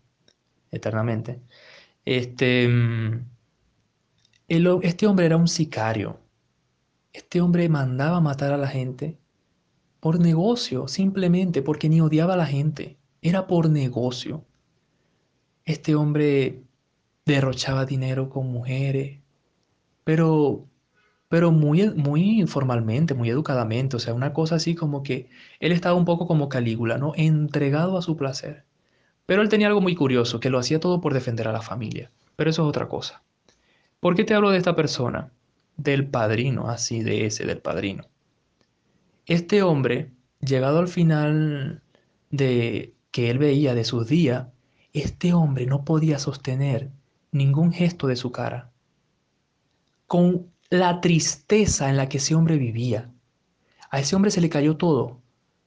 eternamente. 0.70 1.40
Este, 2.04 2.68
mm, 2.68 3.26
este 4.48 5.06
hombre 5.06 5.26
era 5.26 5.36
un 5.36 5.48
sicario. 5.48 6.20
Este 7.12 7.40
hombre 7.40 7.68
mandaba 7.68 8.20
matar 8.20 8.52
a 8.52 8.56
la 8.56 8.68
gente 8.68 9.18
por 10.00 10.18
negocio, 10.18 10.88
simplemente 10.88 11.62
porque 11.62 11.88
ni 11.88 12.00
odiaba 12.00 12.34
a 12.34 12.36
la 12.36 12.46
gente 12.46 12.98
era 13.22 13.46
por 13.46 13.70
negocio. 13.70 14.44
Este 15.64 15.94
hombre 15.94 16.64
derrochaba 17.24 17.86
dinero 17.86 18.28
con 18.28 18.48
mujeres, 18.48 19.20
pero, 20.04 20.66
pero 21.32 21.50
muy, 21.50 21.88
muy 21.88 22.40
informalmente, 22.40 23.14
muy 23.14 23.30
educadamente, 23.30 23.96
o 23.96 23.98
sea, 23.98 24.12
una 24.12 24.34
cosa 24.34 24.56
así 24.56 24.74
como 24.74 25.02
que 25.02 25.30
él 25.60 25.72
estaba 25.72 25.94
un 25.94 26.04
poco 26.04 26.26
como 26.26 26.50
Calígula, 26.50 26.98
¿no? 26.98 27.14
Entregado 27.16 27.96
a 27.96 28.02
su 28.02 28.18
placer. 28.18 28.66
Pero 29.24 29.40
él 29.40 29.48
tenía 29.48 29.68
algo 29.68 29.80
muy 29.80 29.94
curioso, 29.94 30.40
que 30.40 30.50
lo 30.50 30.58
hacía 30.58 30.78
todo 30.78 31.00
por 31.00 31.14
defender 31.14 31.48
a 31.48 31.52
la 31.52 31.62
familia. 31.62 32.10
Pero 32.36 32.50
eso 32.50 32.64
es 32.64 32.68
otra 32.68 32.86
cosa. 32.86 33.22
¿Por 33.98 34.14
qué 34.14 34.24
te 34.24 34.34
hablo 34.34 34.50
de 34.50 34.58
esta 34.58 34.76
persona? 34.76 35.32
Del 35.78 36.06
padrino, 36.06 36.68
así 36.68 37.02
de 37.02 37.24
ese, 37.24 37.46
del 37.46 37.62
padrino. 37.62 38.04
Este 39.24 39.62
hombre, 39.62 40.10
llegado 40.40 40.80
al 40.80 40.88
final 40.88 41.80
de 42.28 42.92
que 43.10 43.30
él 43.30 43.38
veía 43.38 43.74
de 43.74 43.84
sus 43.84 44.06
días, 44.06 44.48
este 44.92 45.32
hombre 45.32 45.64
no 45.64 45.82
podía 45.86 46.18
sostener 46.18 46.90
ningún 47.30 47.72
gesto 47.72 48.06
de 48.06 48.16
su 48.16 48.32
cara. 48.32 48.70
Con 50.06 50.51
la 50.72 51.02
tristeza 51.02 51.90
en 51.90 51.98
la 51.98 52.08
que 52.08 52.16
ese 52.16 52.34
hombre 52.34 52.56
vivía. 52.56 53.10
A 53.90 54.00
ese 54.00 54.16
hombre 54.16 54.30
se 54.30 54.40
le 54.40 54.48
cayó 54.48 54.78
todo. 54.78 55.20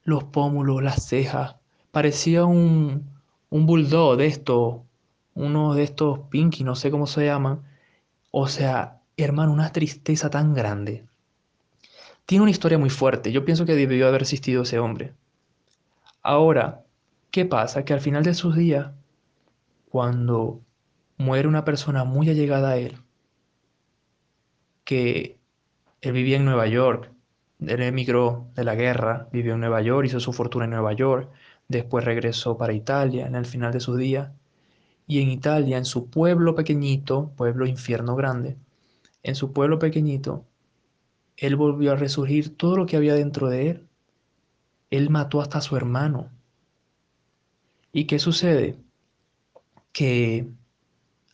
Los 0.03 0.23
pómulos, 0.23 0.81
las 0.81 1.05
cejas. 1.05 1.57
Parecía 1.91 2.45
un, 2.45 3.07
un 3.51 3.65
bulldog 3.67 4.17
de 4.17 4.25
estos, 4.25 4.81
uno 5.35 5.75
de 5.75 5.83
estos 5.83 6.21
pinky, 6.31 6.63
no 6.63 6.73
sé 6.73 6.89
cómo 6.89 7.05
se 7.05 7.23
llaman. 7.23 7.61
O 8.31 8.47
sea, 8.47 8.99
hermano, 9.15 9.53
una 9.53 9.71
tristeza 9.71 10.31
tan 10.31 10.55
grande. 10.55 11.05
Tiene 12.25 12.41
una 12.41 12.51
historia 12.51 12.79
muy 12.79 12.89
fuerte. 12.89 13.31
Yo 13.31 13.45
pienso 13.45 13.67
que 13.67 13.75
debió 13.75 14.07
haber 14.07 14.23
existido 14.23 14.63
ese 14.63 14.79
hombre. 14.79 15.13
Ahora, 16.23 16.83
¿qué 17.29 17.45
pasa? 17.45 17.85
Que 17.85 17.93
al 17.93 18.01
final 18.01 18.23
de 18.23 18.33
sus 18.33 18.55
días, 18.55 18.87
cuando 19.87 20.61
muere 21.17 21.47
una 21.47 21.63
persona 21.63 22.05
muy 22.05 22.27
allegada 22.27 22.69
a 22.69 22.77
él, 22.77 23.04
que 24.85 25.37
él 26.01 26.13
vivía 26.13 26.37
en 26.37 26.45
Nueva 26.45 26.67
York, 26.67 27.11
él 27.59 27.81
emigró 27.81 28.47
de 28.55 28.63
la 28.63 28.75
guerra, 28.75 29.27
vivió 29.33 29.55
en 29.55 29.59
Nueva 29.59 29.81
York, 29.81 30.07
hizo 30.07 30.19
su 30.21 30.31
fortuna 30.31 30.65
en 30.65 30.71
Nueva 30.71 30.93
York, 30.93 31.29
después 31.67 32.05
regresó 32.05 32.57
para 32.57 32.73
Italia 32.73 33.27
en 33.27 33.35
el 33.35 33.45
final 33.45 33.73
de 33.73 33.81
sus 33.81 33.97
días, 33.97 34.31
y 35.07 35.21
en 35.21 35.29
Italia, 35.29 35.77
en 35.77 35.85
su 35.85 36.09
pueblo 36.09 36.55
pequeñito, 36.55 37.31
pueblo 37.35 37.67
infierno 37.67 38.15
grande, 38.15 38.57
en 39.23 39.35
su 39.35 39.51
pueblo 39.53 39.79
pequeñito, 39.79 40.45
él 41.37 41.55
volvió 41.55 41.91
a 41.91 41.95
resurgir 41.95 42.55
todo 42.55 42.77
lo 42.77 42.85
que 42.85 42.97
había 42.97 43.15
dentro 43.15 43.49
de 43.49 43.69
él. 43.69 43.87
Él 44.89 45.09
mató 45.09 45.41
hasta 45.41 45.57
a 45.57 45.61
su 45.61 45.75
hermano. 45.75 46.29
¿Y 47.91 48.05
qué 48.05 48.19
sucede? 48.19 48.77
Que 49.91 50.47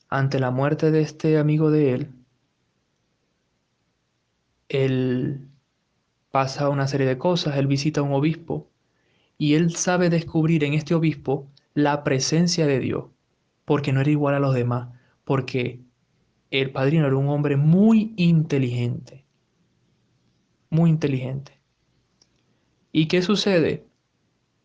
ante 0.09 0.39
la 0.39 0.51
muerte 0.51 0.91
de 0.91 1.01
este 1.01 1.37
amigo 1.37 1.69
de 1.71 1.93
él, 1.93 2.11
él 4.71 5.49
pasa 6.31 6.69
una 6.69 6.87
serie 6.87 7.05
de 7.05 7.17
cosas, 7.17 7.57
él 7.57 7.67
visita 7.67 7.99
a 7.99 8.03
un 8.03 8.13
obispo 8.13 8.69
y 9.37 9.55
él 9.55 9.75
sabe 9.75 10.09
descubrir 10.09 10.63
en 10.63 10.73
este 10.73 10.95
obispo 10.95 11.51
la 11.73 12.03
presencia 12.05 12.65
de 12.65 12.79
Dios, 12.79 13.05
porque 13.65 13.91
no 13.91 13.99
era 13.99 14.09
igual 14.09 14.35
a 14.35 14.39
los 14.39 14.55
demás, 14.55 14.89
porque 15.25 15.81
el 16.51 16.71
padrino 16.71 17.05
era 17.05 17.17
un 17.17 17.27
hombre 17.27 17.57
muy 17.57 18.13
inteligente, 18.15 19.25
muy 20.69 20.89
inteligente. 20.89 21.59
¿Y 22.93 23.07
qué 23.07 23.21
sucede? 23.21 23.85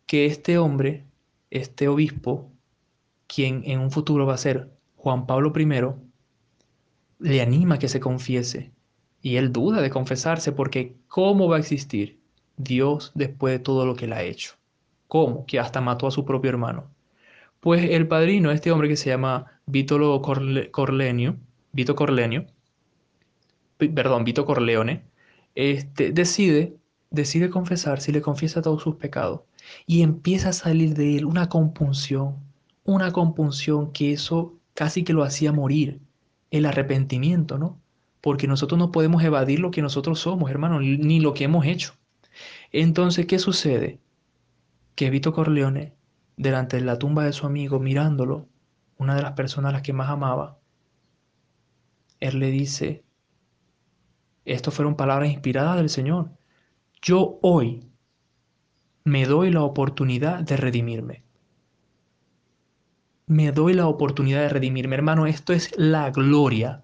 Que 0.05 0.25
este 0.25 0.57
hombre, 0.57 1.05
este 1.49 1.89
obispo, 1.89 2.49
quien 3.27 3.63
en 3.65 3.79
un 3.81 3.91
futuro 3.91 4.25
va 4.25 4.35
a 4.35 4.37
ser 4.37 4.71
Juan 4.95 5.27
Pablo 5.27 5.51
I, 5.57 5.65
le 7.19 7.41
anima 7.41 7.75
a 7.75 7.79
que 7.79 7.89
se 7.89 7.99
confiese. 7.99 8.71
Y 9.27 9.35
él 9.35 9.51
duda 9.51 9.81
de 9.81 9.89
confesarse 9.89 10.53
porque 10.53 10.95
¿cómo 11.09 11.49
va 11.49 11.57
a 11.57 11.59
existir 11.59 12.17
Dios 12.55 13.11
después 13.13 13.51
de 13.51 13.59
todo 13.59 13.85
lo 13.85 13.93
que 13.93 14.05
él 14.05 14.13
ha 14.13 14.23
hecho? 14.23 14.53
¿Cómo? 15.09 15.45
Que 15.45 15.59
hasta 15.59 15.81
mató 15.81 16.07
a 16.07 16.11
su 16.11 16.23
propio 16.23 16.49
hermano. 16.49 16.89
Pues 17.59 17.91
el 17.91 18.07
padrino, 18.07 18.51
este 18.51 18.71
hombre 18.71 18.87
que 18.87 18.95
se 18.95 19.09
llama 19.09 19.59
Vito 19.65 20.21
Corlenio, 20.71 21.35
Vito 21.73 21.93
Corlenio, 21.93 22.45
perdón, 23.77 24.23
Vito 24.23 24.45
Corleone, 24.45 25.03
este, 25.55 26.13
decide, 26.13 26.77
decide 27.09 27.49
confesarse 27.49 28.11
y 28.11 28.13
le 28.13 28.21
confiesa 28.21 28.61
todos 28.61 28.81
sus 28.81 28.95
pecados. 28.95 29.41
Y 29.85 30.03
empieza 30.03 30.49
a 30.49 30.53
salir 30.53 30.95
de 30.95 31.17
él 31.17 31.25
una 31.25 31.49
compunción, 31.49 32.37
una 32.85 33.11
compunción 33.11 33.91
que 33.91 34.13
eso 34.13 34.53
casi 34.73 35.03
que 35.03 35.11
lo 35.11 35.25
hacía 35.25 35.51
morir, 35.51 35.99
el 36.49 36.65
arrepentimiento, 36.65 37.57
¿no? 37.57 37.77
Porque 38.27 38.45
nosotros 38.45 38.77
no 38.77 38.91
podemos 38.91 39.23
evadir 39.23 39.61
lo 39.61 39.71
que 39.71 39.81
nosotros 39.81 40.19
somos, 40.19 40.51
hermano, 40.51 40.81
ni 40.81 41.21
lo 41.21 41.33
que 41.33 41.45
hemos 41.45 41.65
hecho. 41.65 41.93
Entonces, 42.73 43.25
¿qué 43.25 43.39
sucede? 43.39 44.01
Que 44.95 45.09
Vito 45.09 45.31
Corleone, 45.31 45.93
delante 46.35 46.75
de 46.75 46.83
la 46.83 46.99
tumba 46.99 47.23
de 47.23 47.31
su 47.31 47.45
amigo, 47.45 47.79
mirándolo, 47.79 48.49
una 48.97 49.15
de 49.15 49.21
las 49.21 49.31
personas 49.31 49.69
a 49.69 49.71
las 49.75 49.81
que 49.81 49.93
más 49.93 50.09
amaba, 50.09 50.59
él 52.19 52.39
le 52.39 52.51
dice, 52.51 53.05
estas 54.43 54.73
fueron 54.73 54.97
palabras 54.97 55.31
inspiradas 55.31 55.77
del 55.77 55.87
Señor. 55.87 56.29
Yo 57.01 57.39
hoy 57.41 57.89
me 59.05 59.25
doy 59.25 59.51
la 59.51 59.61
oportunidad 59.61 60.41
de 60.41 60.57
redimirme. 60.57 61.23
Me 63.25 63.53
doy 63.53 63.73
la 63.73 63.87
oportunidad 63.87 64.41
de 64.41 64.49
redimirme. 64.49 64.97
Hermano, 64.97 65.27
esto 65.27 65.53
es 65.53 65.71
la 65.77 66.11
gloria. 66.11 66.83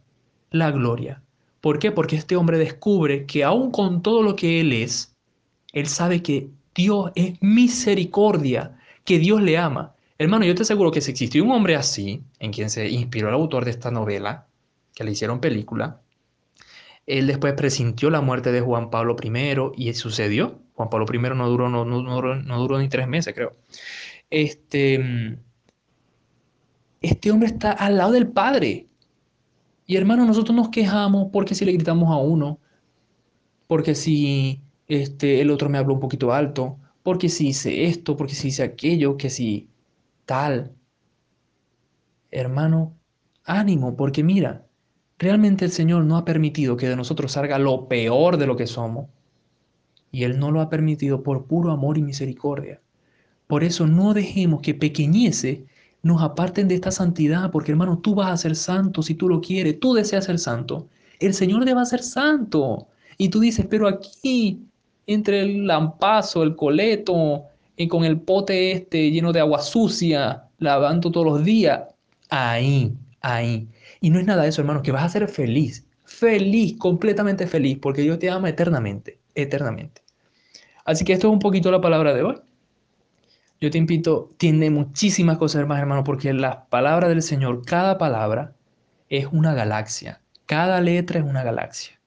La 0.51 0.71
gloria. 0.71 1.22
¿Por 1.63 1.79
qué? 1.79 1.93
Porque 1.93 2.17
este 2.17 2.35
hombre 2.35 2.57
descubre 2.57 3.25
que 3.25 3.45
aún 3.45 3.71
con 3.71 4.01
todo 4.01 4.21
lo 4.21 4.35
que 4.35 4.59
él 4.59 4.73
es, 4.73 5.15
él 5.71 5.87
sabe 5.87 6.21
que 6.21 6.49
Dios 6.75 7.13
es 7.15 7.41
misericordia, 7.41 8.77
que 9.05 9.17
Dios 9.17 9.41
le 9.41 9.57
ama. 9.57 9.95
Hermano, 10.17 10.43
yo 10.43 10.55
te 10.55 10.63
aseguro 10.63 10.91
que 10.91 10.99
si 10.99 11.11
existió 11.11 11.41
un 11.41 11.51
hombre 11.51 11.77
así, 11.77 12.21
en 12.39 12.51
quien 12.51 12.69
se 12.69 12.89
inspiró 12.89 13.29
el 13.29 13.35
autor 13.35 13.63
de 13.63 13.71
esta 13.71 13.91
novela, 13.91 14.45
que 14.93 15.05
le 15.05 15.11
hicieron 15.11 15.39
película, 15.39 16.01
él 17.05 17.27
después 17.27 17.53
presintió 17.53 18.09
la 18.09 18.19
muerte 18.19 18.51
de 18.51 18.59
Juan 18.59 18.89
Pablo 18.89 19.15
I 19.23 19.31
y 19.77 19.93
sucedió. 19.93 20.59
Juan 20.73 20.89
Pablo 20.89 21.05
I 21.13 21.17
no 21.17 21.47
duró, 21.47 21.69
no, 21.69 21.85
duró, 22.59 22.77
ni 22.77 22.89
tres 22.89 23.07
meses, 23.07 23.33
creo. 23.33 23.55
Este, 24.29 25.39
este 26.99 27.31
hombre 27.31 27.47
está 27.47 27.71
al 27.71 27.95
lado 27.95 28.11
del 28.11 28.27
Padre. 28.27 28.87
Y 29.93 29.95
hermano, 29.95 30.25
nosotros 30.25 30.55
nos 30.55 30.69
quejamos 30.69 31.29
porque 31.31 31.53
si 31.53 31.65
le 31.65 31.73
gritamos 31.73 32.09
a 32.09 32.17
uno, 32.17 32.59
porque 33.67 33.93
si 33.93 34.63
este, 34.87 35.39
el 35.39 35.51
otro 35.51 35.69
me 35.69 35.77
habló 35.77 35.93
un 35.93 35.99
poquito 35.99 36.33
alto, 36.33 36.79
porque 37.03 37.29
si 37.29 37.49
hice 37.49 37.85
esto, 37.85 38.17
porque 38.17 38.33
si 38.33 38.47
hice 38.47 38.63
aquello, 38.63 39.17
que 39.17 39.29
si 39.29 39.69
tal. 40.25 40.75
Hermano, 42.31 42.97
ánimo, 43.43 43.95
porque 43.95 44.23
mira, 44.23 44.65
Realmente 45.19 45.65
el 45.65 45.71
Señor 45.71 46.05
no 46.05 46.17
ha 46.17 46.25
permitido 46.25 46.75
que 46.75 46.89
de 46.89 46.95
nosotros 46.95 47.33
salga 47.33 47.59
lo 47.59 47.87
peor 47.87 48.37
de 48.37 48.47
lo 48.47 48.57
que 48.57 48.65
somos. 48.65 49.09
Y 50.11 50.23
Él 50.23 50.39
no 50.39 50.49
lo 50.49 50.59
ha 50.59 50.69
permitido 50.69 51.21
por 51.21 51.45
puro 51.45 51.69
amor 51.71 51.99
y 51.99 52.01
misericordia. 52.01 52.81
Por 53.45 53.63
eso 53.63 53.85
no 53.85 54.15
dejemos 54.15 54.61
que 54.61 54.73
pequeñeces 54.73 55.59
nos 56.03 56.21
aparten 56.21 56.67
de 56.67 56.75
esta 56.75 56.91
santidad, 56.91 57.49
porque 57.51 57.71
hermano, 57.71 57.97
tú 57.97 58.13
vas 58.15 58.31
a 58.31 58.37
ser 58.37 58.55
santo 58.55 59.01
si 59.01 59.15
tú 59.15 59.27
lo 59.27 59.41
quieres, 59.41 59.79
tú 59.79 59.93
deseas 59.93 60.25
ser 60.25 60.37
santo. 60.37 60.87
El 61.19 61.33
Señor 61.33 61.65
debe 61.65 61.83
ser 61.85 62.03
santo. 62.03 62.87
Y 63.17 63.29
tú 63.29 63.39
dices, 63.39 63.65
pero 63.69 63.87
aquí, 63.87 64.59
entre 65.07 65.41
el 65.41 65.65
lampazo, 65.65 66.43
el 66.43 66.55
coleto, 66.55 67.45
y 67.75 67.87
con 67.87 68.03
el 68.03 68.19
pote 68.19 68.73
este 68.73 69.09
lleno 69.09 69.33
de 69.33 69.39
agua 69.39 69.59
sucia, 69.59 70.43
lavando 70.59 71.11
todos 71.11 71.25
los 71.25 71.43
días, 71.43 71.81
ahí, 72.29 72.93
ahí 73.21 73.67
y 74.03 74.09
no 74.09 74.19
es 74.19 74.25
nada 74.25 74.43
de 74.43 74.49
eso, 74.49 74.59
hermano, 74.59 74.81
que 74.81 74.91
vas 74.91 75.05
a 75.05 75.09
ser 75.09 75.29
feliz, 75.29 75.87
feliz, 76.03 76.77
completamente 76.77 77.47
feliz, 77.47 77.77
porque 77.81 78.01
Dios 78.01 78.19
te 78.19 78.29
ama 78.29 78.49
eternamente, 78.49 79.17
eternamente. 79.33 80.01
Así 80.83 81.05
que 81.05 81.13
esto 81.13 81.27
es 81.27 81.33
un 81.33 81.39
poquito 81.39 81.71
la 81.71 81.79
palabra 81.79 82.13
de 82.13 82.21
hoy. 82.21 82.35
Yo 83.59 83.71
te 83.71 83.77
invito, 83.77 84.33
tiene 84.37 84.69
muchísimas 84.69 85.37
cosas 85.37 85.61
hermano, 85.61 86.03
porque 86.03 86.33
la 86.33 86.65
palabra 86.69 87.07
del 87.07 87.21
Señor, 87.21 87.65
cada 87.65 87.97
palabra 87.97 88.55
es 89.09 89.27
una 89.31 89.53
galaxia, 89.53 90.21
cada 90.45 90.81
letra 90.81 91.19
es 91.19 91.25
una 91.25 91.43
galaxia. 91.43 91.99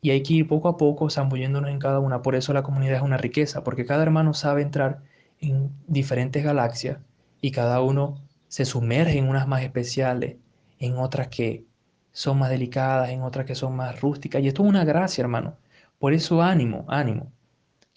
Y 0.00 0.10
hay 0.10 0.22
que 0.22 0.34
ir 0.34 0.48
poco 0.48 0.68
a 0.68 0.76
poco 0.76 1.10
zambulléndonos 1.10 1.70
en 1.70 1.78
cada 1.80 2.00
una. 2.00 2.22
Por 2.22 2.36
eso 2.36 2.52
la 2.52 2.62
comunidad 2.62 2.96
es 2.96 3.02
una 3.02 3.16
riqueza, 3.18 3.64
porque 3.64 3.84
cada 3.86 4.02
hermano 4.02 4.34
sabe 4.34 4.62
entrar 4.62 5.02
en 5.40 5.70
diferentes 5.88 6.44
galaxias 6.44 6.98
y 7.40 7.50
cada 7.50 7.80
uno 7.82 8.22
se 8.48 8.64
sumerge 8.64 9.18
en 9.18 9.28
unas 9.28 9.48
más 9.48 9.62
especiales 9.62 10.36
en 10.78 10.96
otras 10.98 11.28
que 11.28 11.66
son 12.12 12.38
más 12.38 12.50
delicadas, 12.50 13.10
en 13.10 13.22
otras 13.22 13.46
que 13.46 13.54
son 13.54 13.76
más 13.76 14.00
rústicas. 14.00 14.42
Y 14.42 14.48
esto 14.48 14.62
es 14.62 14.68
una 14.68 14.84
gracia, 14.84 15.22
hermano. 15.22 15.58
Por 15.98 16.12
eso 16.14 16.42
ánimo, 16.42 16.84
ánimo. 16.88 17.32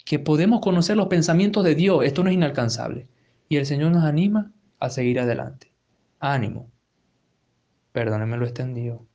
Que 0.04 0.18
podemos 0.18 0.60
conocer 0.60 0.96
los 0.96 1.08
pensamientos 1.08 1.64
de 1.64 1.74
Dios. 1.74 2.04
Esto 2.04 2.22
no 2.22 2.30
es 2.30 2.34
inalcanzable. 2.34 3.08
Y 3.48 3.56
el 3.56 3.66
Señor 3.66 3.92
nos 3.92 4.04
anima 4.04 4.52
a 4.78 4.90
seguir 4.90 5.20
adelante. 5.20 5.72
Ánimo. 6.18 6.70
Perdónenme 7.92 8.36
lo 8.36 8.44
extendido. 8.44 9.06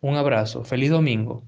Un 0.00 0.16
abrazo, 0.16 0.64
feliz 0.64 0.90
domingo. 0.90 1.44